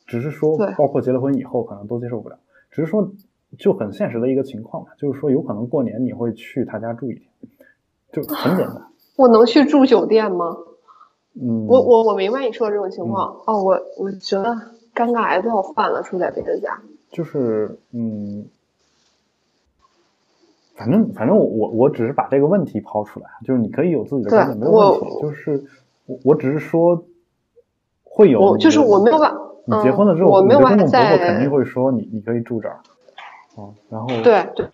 [0.08, 2.36] 只是说包括结了婚以后可能都接受不了。
[2.72, 3.12] 只是说
[3.56, 7.30] 就很现实的一个情况嘛，就是说有可能过年你会去他家住一天，
[8.10, 8.88] 就很简单。
[9.16, 10.56] 我能去住酒店吗？
[11.40, 13.36] 嗯，我我我明白你说的这种情况。
[13.46, 14.50] 哦，我我觉得
[14.92, 16.82] 尴尬癌都要犯了，住在别人家。
[17.10, 18.46] 就是嗯，
[20.76, 25.18] 反正反正我我我只是把这个问题抛出来，就是你可以有自己的观点，没有问题。
[25.20, 25.64] 就是
[26.06, 27.04] 我我只是说
[28.04, 29.40] 会有，就是我没有办法。
[29.64, 32.80] 你结婚了之后，你的公公婆婆肯定会说你你可以住这儿
[33.56, 33.68] 啊。
[33.90, 34.66] 然后对对，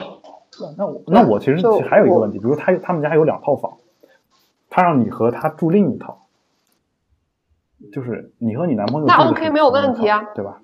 [0.77, 1.57] 那我那我其实
[1.89, 3.79] 还有一个问题，比如他他们家有两套房，
[4.71, 6.27] 他让你和他住另一套，
[7.93, 10.61] 就是你和你男朋友那 OK 没有问题啊，对吧？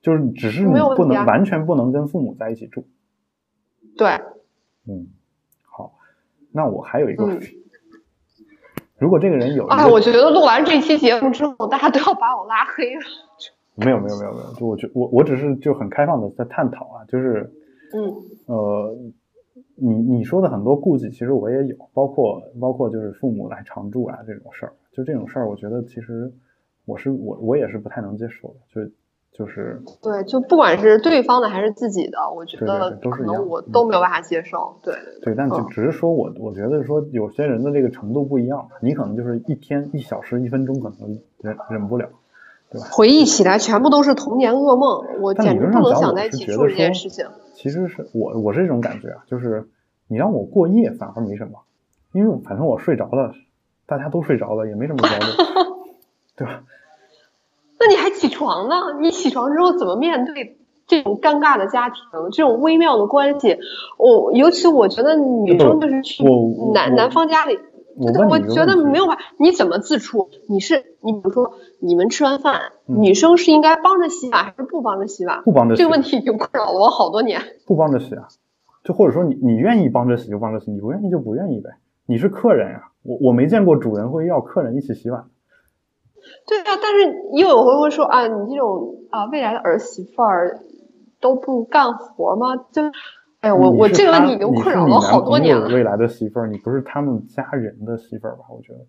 [0.00, 2.86] 就是只是你不能完全不能跟父母在一起住，
[3.98, 4.08] 对，
[4.88, 5.08] 嗯，
[5.62, 5.92] 好，
[6.52, 7.62] 那我还有一个问题，
[8.96, 13.02] 如果这个人有，哎，我觉得录完这期节目之后，大家都要把我拉黑了。
[13.74, 17.52] 没有没有没有没有，就我觉我我只是就很开放的在探讨啊，就是
[17.92, 18.14] 嗯。
[18.46, 18.96] 呃，
[19.76, 26.32] 你你说的很多顾忌，其实我也有，包括包括就是父母来常住啊这种事儿，就这种事儿，我觉得其实
[26.86, 28.54] 我是我我也是不太能接受的，
[28.86, 28.90] 就。
[29.32, 34.76] 就是对，就不管是对方的还是自己的，我觉得可能我都没有办法接受。
[34.82, 42.08] 对对，但就只是说我我觉得说有些人的这个程度不一样，你可能就是一天一小时一分钟可能忍忍不了，
[42.70, 42.88] 对吧？
[42.90, 47.26] 回忆起来全部都是童年噩梦，我简直不能想在一起做这件事情。
[47.54, 49.68] 其实是我我是这种感觉啊，就是
[50.08, 51.60] 你让我过夜反而没什么，
[52.12, 53.32] 因为反正我睡着了，
[53.86, 55.24] 大家都睡着了，也没什么焦虑，
[56.36, 56.62] 对吧？
[57.80, 59.00] 那你还起床呢？
[59.00, 61.96] 你起床之后怎么面对这种尴尬的家庭，
[62.30, 63.56] 这种微妙的关系？
[63.96, 66.22] 我尤其我觉得女生就是去
[66.74, 67.58] 男男方家里，
[67.96, 69.22] 我觉得没有办法。
[69.38, 70.28] 你怎么自处？
[70.48, 75.42] 你是你比如说你们吃完饭，女生是应该帮着洗碗还是不帮着洗碗？
[75.42, 75.74] 不帮着。
[75.74, 77.40] 这个问题已经困扰了我好多年。
[77.66, 78.28] 不帮着洗啊，
[78.84, 81.70] 就或者说你你愿意帮着洗就帮着洗，你不愿意就不愿意呗。
[82.06, 85.24] 你是客人呀，我我没见过主人会要客人一起洗碗。
[86.46, 90.60] 对啊，但是又有人会说啊，你这种啊未来的儿媳妇儿
[91.20, 92.56] 都不干活吗？
[92.72, 92.82] 就，
[93.40, 95.68] 哎呀，我我这个问题已经困扰了好多年了。
[95.68, 98.44] 未来的媳妇儿，你不是他们家人的媳妇儿吧？
[98.50, 98.80] 我觉得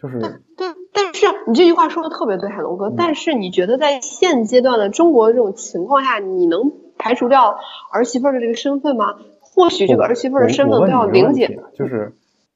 [0.00, 2.92] 就是对，但是你这句话说的特别对，海龙哥。
[2.96, 7.58] 但是你觉得在现阶段的中国这种情况下，你能排除掉
[7.92, 9.16] 儿媳妇儿的这个身份吗？
[9.40, 12.12] 或许这个儿媳妇儿的身份都要玲姐，就是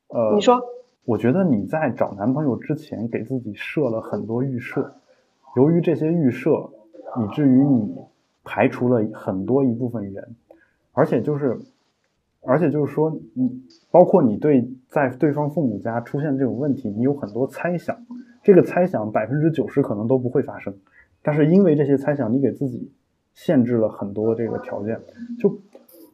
[0.09, 0.61] 呃，你说
[1.05, 4.95] 我觉得你在找男朋友之前给自己设了很多预设，
[5.57, 6.71] 由于这些预设，
[7.19, 7.97] 以至于你
[8.45, 10.37] 排除了很多一部分人，
[10.93, 11.59] 而且就是，
[12.43, 17.97] 而且就是说，你包括你对在对方父母家出现这种问题，你有很多猜想，
[18.45, 20.73] 这个猜想百分之九十可能都不会发生，
[21.21, 22.93] 但是因为这些猜想，你给自己
[23.35, 25.01] 限制了很多这个条件，
[25.41, 25.59] 就。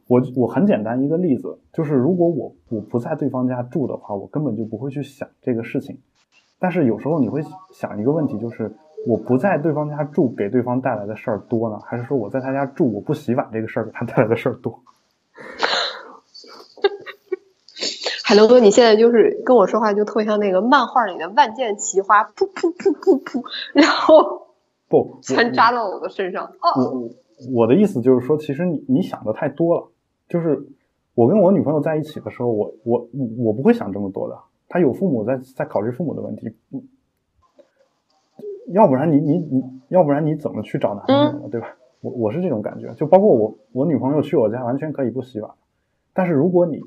[0.09, 5.99] 我我很简单一个例子，就是如果我我不在对方家住的话，我根本就不会去想这个事情。
[6.57, 14.77] 但是有时候你会想一个问题，就是我不在对方家住，给对方带来的事儿多呢，还是说我在他家住，我不洗碗这个事儿给他带来的事儿多？
[18.25, 23.43] 海龙哥，你现在就是跟我说话就特别像那个漫画里的万箭齐发，噗噗噗噗噗，
[23.73, 24.47] 然后
[24.87, 26.51] 不全扎到我的身上。
[26.75, 27.09] 我
[27.53, 29.91] 我的意思就是说，其实你你想的太多了。
[30.29, 30.63] 就是
[31.15, 33.09] 我跟我女朋友在一起的时候，我我
[33.39, 34.37] 我不会想这么多的。
[34.69, 36.55] 她有父母在在考虑父母的问题，
[38.67, 41.49] 要不然你你你要不然你怎么去找男朋友呢？
[41.49, 41.75] 对吧？
[42.01, 42.93] 我我是这种感觉。
[42.93, 45.51] 就包括我我女朋友去我家完全可以不洗碗，
[46.13, 46.79] 但是如果你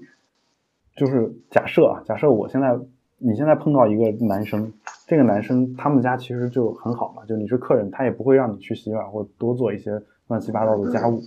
[0.94, 2.78] 就是假设啊，假设我现在
[3.18, 4.72] 你现在碰到一个男生，
[5.08, 11.20] 这个男生他们家其实就很好嘛，就你是客人，他也不会让你去洗碗或多做一些乱七八糟的家务，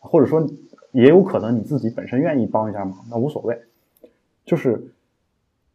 [0.00, 0.42] 或者说。
[0.92, 3.58] 也有可能你自己本身愿意帮一下忙，那无所谓。
[4.44, 4.92] 就是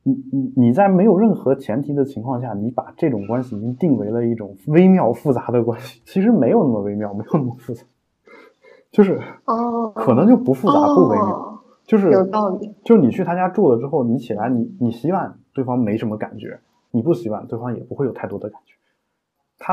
[0.03, 7.83] 你你你在没有任何前提的情况下，你把这种关系已经定为了一种微妙复杂的关系，其实没有那么微妙，没有那么复杂，
[8.91, 12.73] 就是哦，可能就不复杂不微妙，就是有道理。
[12.83, 16.57] 就是你去他家住了之后，你起来你你洗碗，对方没什么感觉；
[16.91, 18.76] 你不洗碗，对方也不会有太多的感觉。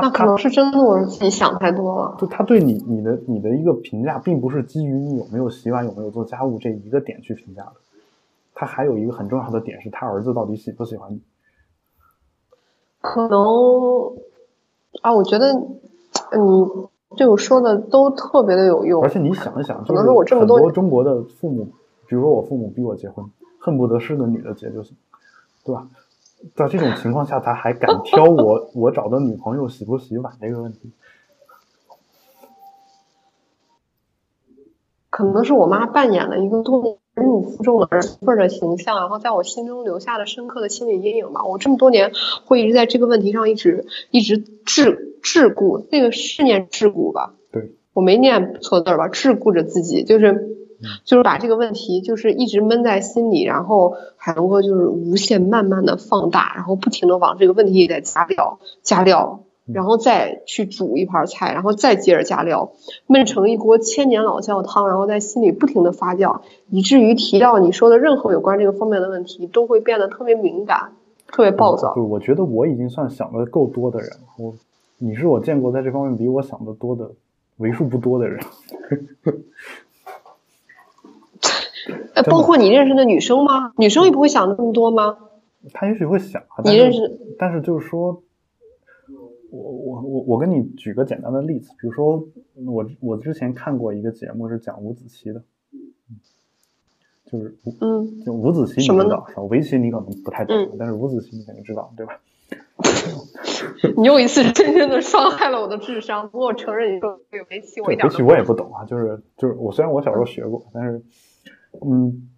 [0.01, 2.17] 那可能是真的，我是自己想太多了。
[2.19, 7.73] 就他对你、你的、你的一个评价，并不是基于你有没有洗碗、有没有做家务这一个点去评价的。
[8.53, 11.21] 他还有一个很重要的点，是他儿子到底喜不喜欢你。
[12.99, 13.39] 可能
[15.01, 19.03] 啊，我觉得你对我说的都特别的有用。
[19.03, 21.65] 而且你想一想，可能是我这么多中国的父母，
[22.07, 23.23] 比如说我父母逼我结婚，
[23.59, 24.97] 恨不得是个女的结就行，
[25.63, 25.87] 对吧？
[26.55, 30.91] 在这种情况下，他还敢挑我我找的女朋友洗不洗碗这个问题？
[35.09, 41.45] 可能是我妈扮演了一个多么忍辱负重的儿辈的形象，然后在我心中留下了深刻的心理阴影吧。
[41.45, 42.11] 我这么多年
[42.45, 47.33] 会一直在这个问题上一直一直桎桎梏，那个是念桎梏吧？
[47.51, 49.07] 对，我没念错字吧？
[49.09, 50.51] 桎梏着自己，就是。
[51.03, 62.73] 就是把这个问题就是一直闷在心里，然后海龙哥就是无限慢慢的放大，然后不停的往这个问题里再加料加料，然后再去煮一盘菜，然后再接着加料，
[63.07, 70.93] 焖成一锅千年老窖汤，然后在心里不停的发酵，以至于提到你说的任何有关这个方面的问题，都会变得特别敏感，
[71.27, 71.93] 特别暴躁。
[71.93, 74.27] 不，我觉得我已经算想的够多的人了。
[74.37, 74.53] 我，
[74.99, 77.09] 你是我见过在这方面比我想的多的
[77.57, 78.39] 为数不多的人。
[82.13, 83.73] 呃，包括你认识的女生吗？
[83.77, 85.17] 女生也不会想那么多吗？
[85.73, 86.43] 她也许会想。
[86.63, 87.19] 你认识？
[87.39, 88.21] 但是就是说，
[89.49, 92.27] 我我我我跟你举个简单的例子，比如说
[92.65, 95.43] 我我之前看过一个节目是讲五子棋的，
[97.31, 102.19] 就是嗯，就五子棋你知道，围棋你可能不太懂，但是五子棋你肯定知道，对吧？
[103.97, 106.29] 你又一次真正的伤害了我的智商。
[106.29, 107.19] 不过我承认你说
[107.49, 111.01] 围棋我一点围棋我也不懂啊，就是就是我虽然我小时候学过，但是。
[111.81, 112.29] 嗯，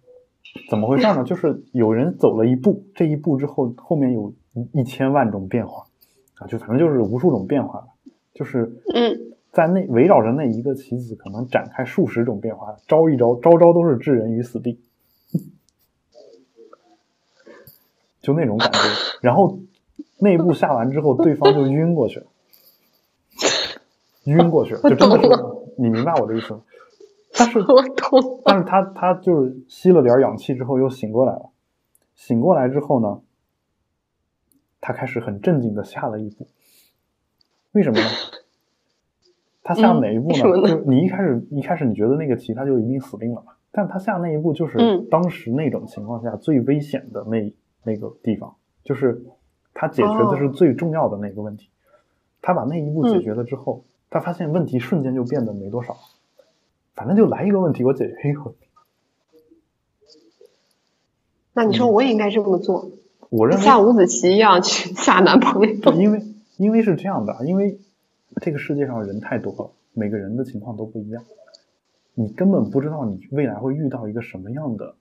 [0.70, 1.24] 怎么回事呢？
[1.24, 4.32] 就是有人走了一步，这一步之后，后面有
[4.72, 5.86] 一千万种变化
[6.38, 7.86] 啊，就反正就是无数种变化
[8.34, 9.18] 就是嗯，
[9.52, 14.80] 在那围绕着那一个棋子，可能展开数十种变化，招一招，招招都是置人于死地，
[18.22, 18.78] 就那种感觉。
[19.20, 19.58] 然后
[20.18, 22.26] 那一步下完之后，对方就晕过去了，
[24.24, 25.28] 晕过去了，就真的是
[25.76, 26.62] 你明白我的意思吗？
[27.40, 27.60] 但是，
[28.44, 31.50] 但是他他就是吸了点氧气之后又醒过来了，
[32.14, 33.20] 醒过来之后呢，
[34.80, 36.48] 他开始很镇静的下了一步，
[37.72, 38.06] 为什么呢？
[39.62, 40.66] 他下哪一步呢？
[40.66, 43.52] 就你一开始一开始你觉得那个棋他就一定死定了嘛？
[43.70, 47.52] 但他下那一步就是当时那种情况下最危险的那
[47.84, 49.22] 那个地方，就是
[49.74, 51.68] 他解决的是最重要的那个问题，
[52.40, 55.94] 他把那一步解决了之后，他发现问题瞬间就变得没多少。
[56.98, 58.66] 反正就来一个问题，我解决一个问题。
[61.52, 62.90] 那你说我也应该这么做？
[63.30, 65.92] 我认为像五子棋一样去 下男朋友。
[65.92, 66.24] 因为
[66.56, 67.78] 因为是这样的，因为
[68.42, 71.22] 这个世界上人太多了，每个人的情况都不一样，
[72.14, 74.96] 你根本不知道你未来会遇到一个什么样的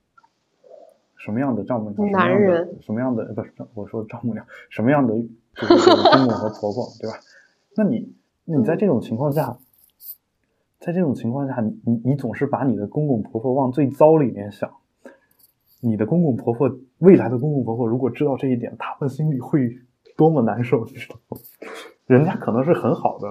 [1.15, 5.15] 什么样的丈母娘，男人，什么样的不是我说丈母娘，什么样的
[5.55, 7.17] 就是公公和婆婆，对吧？
[7.75, 8.13] 那你
[8.45, 9.57] 你在这种情况下，
[10.79, 14.71] 在这种情况下，你你你总是把你的公公婆婆往最糟里面想，
[15.81, 16.69] 你的公公婆婆
[16.99, 19.69] 未来的公公婆婆如果知道这一点，他们心里会
[20.15, 21.37] 多么难受，你知道吗？
[22.05, 23.27] 人家可能是很好的，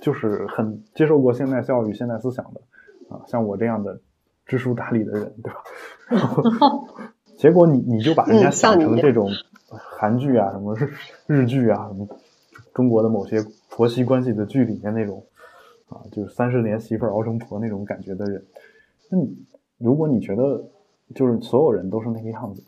[0.00, 2.60] 就是很接受过现代教育、现代思想的
[3.08, 4.00] 啊，像我这样的
[4.46, 5.62] 知书达理的人，对吧？
[7.38, 9.30] 结果你你就把人家想成这种
[9.68, 10.90] 韩剧啊、什么日
[11.26, 12.06] 日剧啊、什么
[12.74, 15.24] 中国的某些婆媳关系的剧里面那种
[15.90, 18.44] 啊，就是三十年媳妇熬成婆那种感觉的人。
[19.10, 19.36] 那你
[19.78, 20.64] 如果你觉得
[21.14, 22.62] 就是所有人都是那个样子，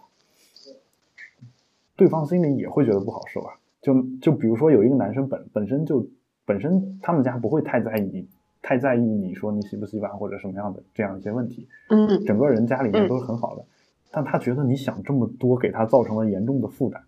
[1.97, 3.55] 对方心里也会觉得不好受啊。
[3.81, 6.07] 就就比如说有一个男生本本身就
[6.45, 8.29] 本身他们家不会太在意
[8.63, 13.65] 太在意你说你洗不洗碗或者什么样的这样一些问题，嗯，整个人家里面都是很好的，
[14.13, 17.03] 但他觉得你想这么多给他造成了严重的负担，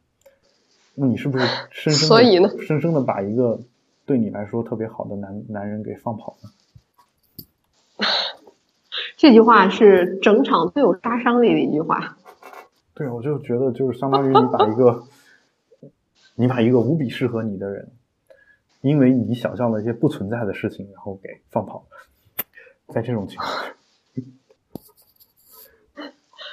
[0.96, 3.60] 那你是不是深深所以呢深深的把一个
[4.07, 6.50] 对你来说特别好的男男人给放跑呢？
[9.16, 12.16] 这句话是整场最有杀伤力的一句话。
[12.94, 15.05] 对，我就觉得就是相当于你把一个。
[16.36, 17.92] 你把一个无比适合你的人，
[18.80, 22.44] 因为你想象了一些不存在的事情，然后给放跑了，
[22.92, 23.48] 在这种情况，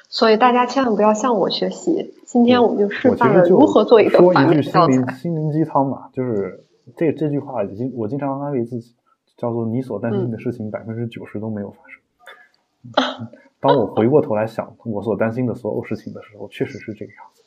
[0.08, 2.14] 所以大家千万不要向我学习。
[2.28, 4.94] 今天我们就示范了如何做一个反面教材。
[4.94, 6.64] 心灵心灵鸡汤嘛，就是
[6.96, 8.96] 这这句话，经我经常安慰自己，
[9.38, 13.28] 叫做你所担心的事情百分之九十都没有发生。
[13.60, 17.44] 当我回过头来想我所担心的所有事情的时候，确实是这个样子。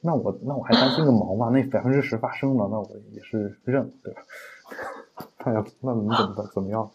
[0.00, 1.48] 那我那我还担心个毛嘛？
[1.50, 4.22] 那百分之十发生了，那我也是认了，对吧？
[5.44, 6.90] 那要那你怎么怎么样？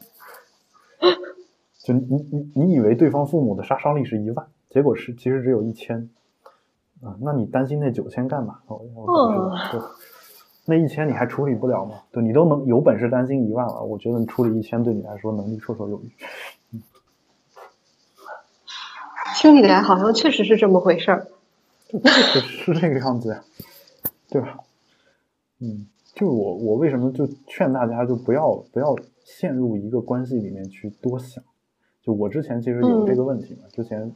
[1.84, 6.10] 就你你你以为对方父母的杀伤力是一万，结果是其实只有一千
[7.01, 7.18] 啊？
[7.22, 8.60] 那你担心那九千干嘛？
[8.68, 9.82] 我我对，
[10.66, 12.01] 那一千你还处理不了吗？
[12.11, 16.09] 对你都能有本事担心一万了，我觉得你处理一千对你来说能力绰绰有余。
[19.36, 21.28] 听起来好像确实是这么回事儿。
[21.91, 23.43] 是是这个样子呀，
[24.30, 24.57] 对吧？
[25.59, 25.86] 嗯，
[26.16, 31.43] 就我我为什么就劝大家就不要不要陷入一个关系里面去多想。
[32.01, 34.11] 就我之前其实有这个问题嘛，之前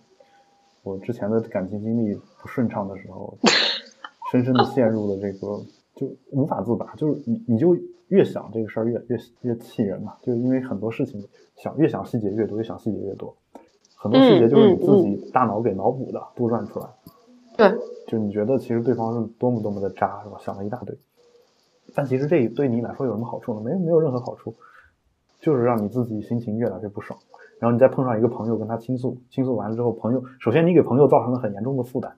[0.83, 3.37] 我之前的感情经历不顺畅的时候，
[4.31, 5.61] 深深的陷入了这个
[5.97, 6.95] 就无法自拔。
[6.95, 7.75] 就是你你就
[8.07, 11.21] 越想这个事儿越越越气人嘛，就是因为很多事情
[11.57, 13.35] 想越想细节越多，越想细节越多，
[13.97, 16.85] 很多细节就是你自己大脑给脑补的杜撰出来。
[17.57, 17.75] 对，
[18.07, 20.37] 就你觉得其实对方是多么多么的渣，是吧？
[20.39, 20.95] 想了一大堆，
[21.95, 23.61] 但其实这对你来说有什么好处呢？
[23.61, 24.53] 没没有任何好处，
[25.41, 27.19] 就是让你自己心情越来越不爽。
[27.59, 32.15] 然后你再碰上一个朋友跟他倾诉，倾诉完了之后，朋友首先你给朋友造成了很严重的负担，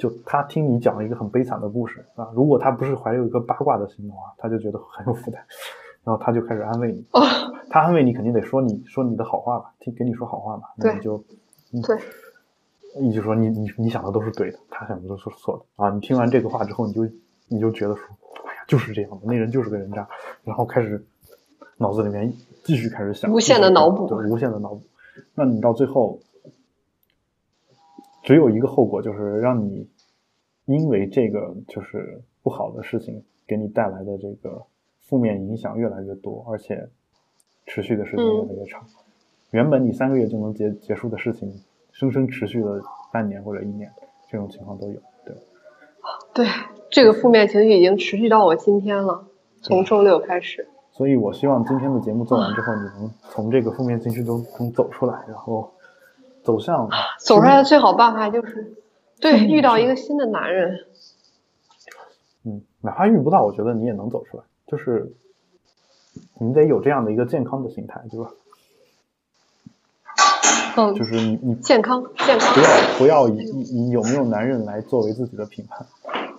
[0.00, 5.40] 就他听你讲了一个很悲惨的故事啊，如果他不是怀有一个八卦的心的话，他就觉得很有负担，
[6.02, 7.04] 然后他就开始安慰你，
[7.68, 11.22] 他安慰你肯定得说你说你的好话吧，听给你说好话吧，那你就
[11.86, 11.98] 对。
[12.98, 15.90] 你就说你你你想的都是对的，他想的都是错的啊！
[15.90, 17.06] 你听完这个话之后，你就
[17.46, 18.04] 你就觉得说，
[18.44, 20.08] 哎呀，就是这样的，那人就是个人渣，
[20.42, 21.00] 然后开始
[21.76, 22.32] 脑子里面
[22.64, 24.82] 继续开始想，无限的脑补，对，无限的脑补。
[25.36, 26.18] 那你到最后，
[28.22, 29.88] 只有一个后果，就是让你
[30.66, 34.62] 因为这个就是不好的事情给你带来的这个
[35.00, 36.88] 负面影响越来越多，而且
[37.66, 38.84] 持续的时间越来越长。
[39.50, 41.52] 原本你三个月就能结结束的事情。
[41.92, 42.80] 生生持续了
[43.12, 43.92] 半年或者一年，
[44.30, 45.00] 这种情况都有。
[45.26, 45.34] 对，
[46.32, 46.46] 对，
[46.88, 49.26] 这个负面情绪已经持续到我今天了，
[49.60, 50.68] 从周六开始。
[50.92, 55.72] 所以我希望今天的节目做完之后，你能从这个负面情绪中中走出来，然后
[56.42, 56.88] 走向
[57.18, 58.74] 走出来的最好办法就是
[59.20, 60.86] 对遇到一个新的男人。
[62.44, 64.44] 嗯，哪怕遇不到，我觉得你也能走出来。
[64.66, 65.12] 就是
[66.38, 68.30] 你得有这样的一个健康的心态，对吧？
[70.76, 75.84] 嗯，就是你你健康健康，不要不要以以有没有男人来作为自己的评判，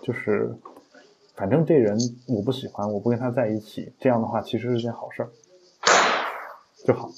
[0.02, 0.56] 就是
[1.36, 1.98] 反正这人
[2.28, 5.30] 我不喜欢，我不跟他在一起，这样的话其实是件好事儿
[6.86, 7.12] 就好。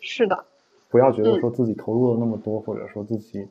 [0.00, 0.44] 是的，
[0.88, 3.46] 不要觉得说自己投入了那么多，或者说自己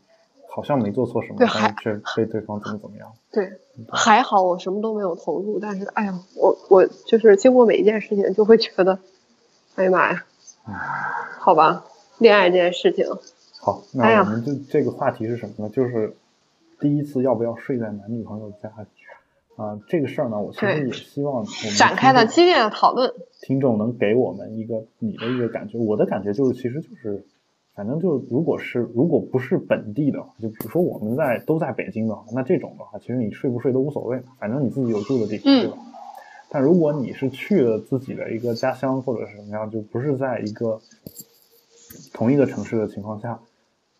[0.49, 3.11] 好像没做错什么，但是却被对方怎么怎么样。
[3.31, 3.51] 对，
[3.89, 8.99] 还好我什么都没有投入，但是哎呀，我我就是经过每一件事情，就会觉得，
[9.75, 10.25] 哎呀妈呀，
[11.39, 11.85] 好吧。
[12.19, 13.05] 恋爱这件事情，
[13.61, 15.69] 好，那我们就这个话题是什么呢？
[15.69, 16.17] 就是
[16.79, 18.67] 第一次要不要睡在男女朋友家
[19.57, 19.77] 啊？
[19.89, 23.13] 这个事儿呢，我其实也希望我们展开了激烈的讨论。
[23.41, 27.25] 听众能给我们一个你的一个感觉，我的感觉就是，其实就是
[27.75, 35.77] 反正就如果是如果不是本地的话，就比如说我们在都在北京的话，那这种的话，其实你睡不睡都无所谓，反正你自己有住的地方，对吧？
[36.49, 40.79] 但如果你是去了自己的一个家乡或者是什么样，就不是在一个
[42.13, 43.39] 同一个城市的情况下，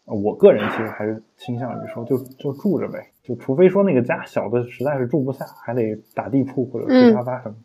[0.06, 7.56] 我个人其实还是倾向于说，就就住着呗，就除非说那个家小的实在是住不下，还得打地铺或者睡沙发什么，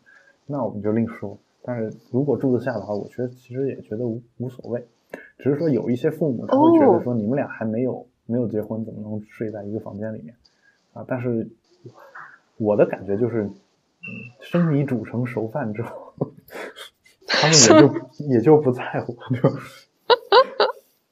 [0.45, 1.37] 那我们就另说。
[1.63, 4.85] 但是如果住得下的话，我觉得其实也觉得无无所谓，
[5.37, 10.35] 只是说有一些父母他会觉得说你们俩还没有没有结婚，怎么能睡在一个房间里面
[10.91, 11.05] 啊？
[11.07, 11.47] 但是
[12.57, 13.49] 我的感觉就是。
[14.41, 16.13] 生米煮成熟饭之后，
[17.25, 19.49] 他们也就也就不在乎，就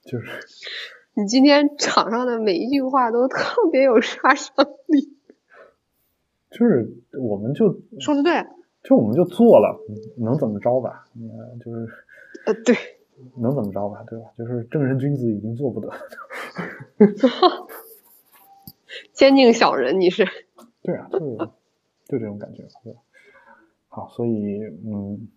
[0.11, 0.27] 就是。
[1.13, 5.17] 你今天场上的每一句话都特别有杀伤力。
[6.49, 8.45] 就是我们就说的对，
[8.83, 9.79] 就我们就做了，
[10.17, 11.05] 能怎么着吧？
[11.15, 11.87] 嗯，就是
[12.45, 12.75] 呃，对，
[13.37, 14.03] 能怎么着吧？
[14.07, 14.25] 对吧？
[14.37, 15.89] 就是正人君子已经做不得。
[19.13, 20.25] 坚定小人，你是？
[20.81, 21.49] 对啊，就是。
[22.07, 22.99] 就这种感觉，对吧？
[23.87, 25.29] 好，所以嗯，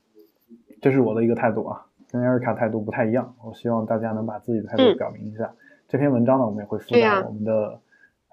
[0.83, 3.37] 这是我的一个态度啊，跟艾瑞卡态度不太一样。
[3.45, 5.55] 我希望大家能把自己的态度表明一下。
[5.89, 7.81] 这篇文章呢，我们也会附在我们的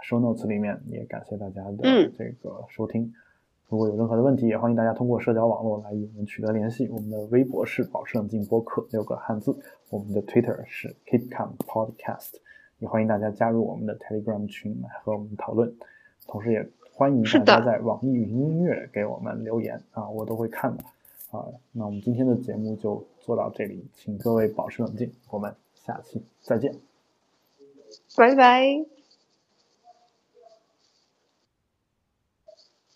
[0.03, 0.79] show notes 里面。
[0.87, 3.13] 也感谢大家的这个收听。
[3.69, 6.87] 如果有任何的问题，也欢迎大家通过社交网络来与我们取得联系。
[6.89, 9.55] 我们的微博是保持冷静播客六个汉字，
[9.89, 12.33] 我们的 Twitter 是 Keep Calm Podcast。
[12.79, 15.73] 也欢迎大家加入我们的 Telegram 群来和我们讨论，
[16.27, 16.67] 同时也。
[16.93, 20.83] 欢迎大家在网易云音乐给我们留言啊，我都会看的
[21.31, 21.43] 啊。
[21.71, 26.75] 那我们今天的节目就做到这里，请各位保持冷静，我们下期再见，
[28.15, 29.00] 拜拜。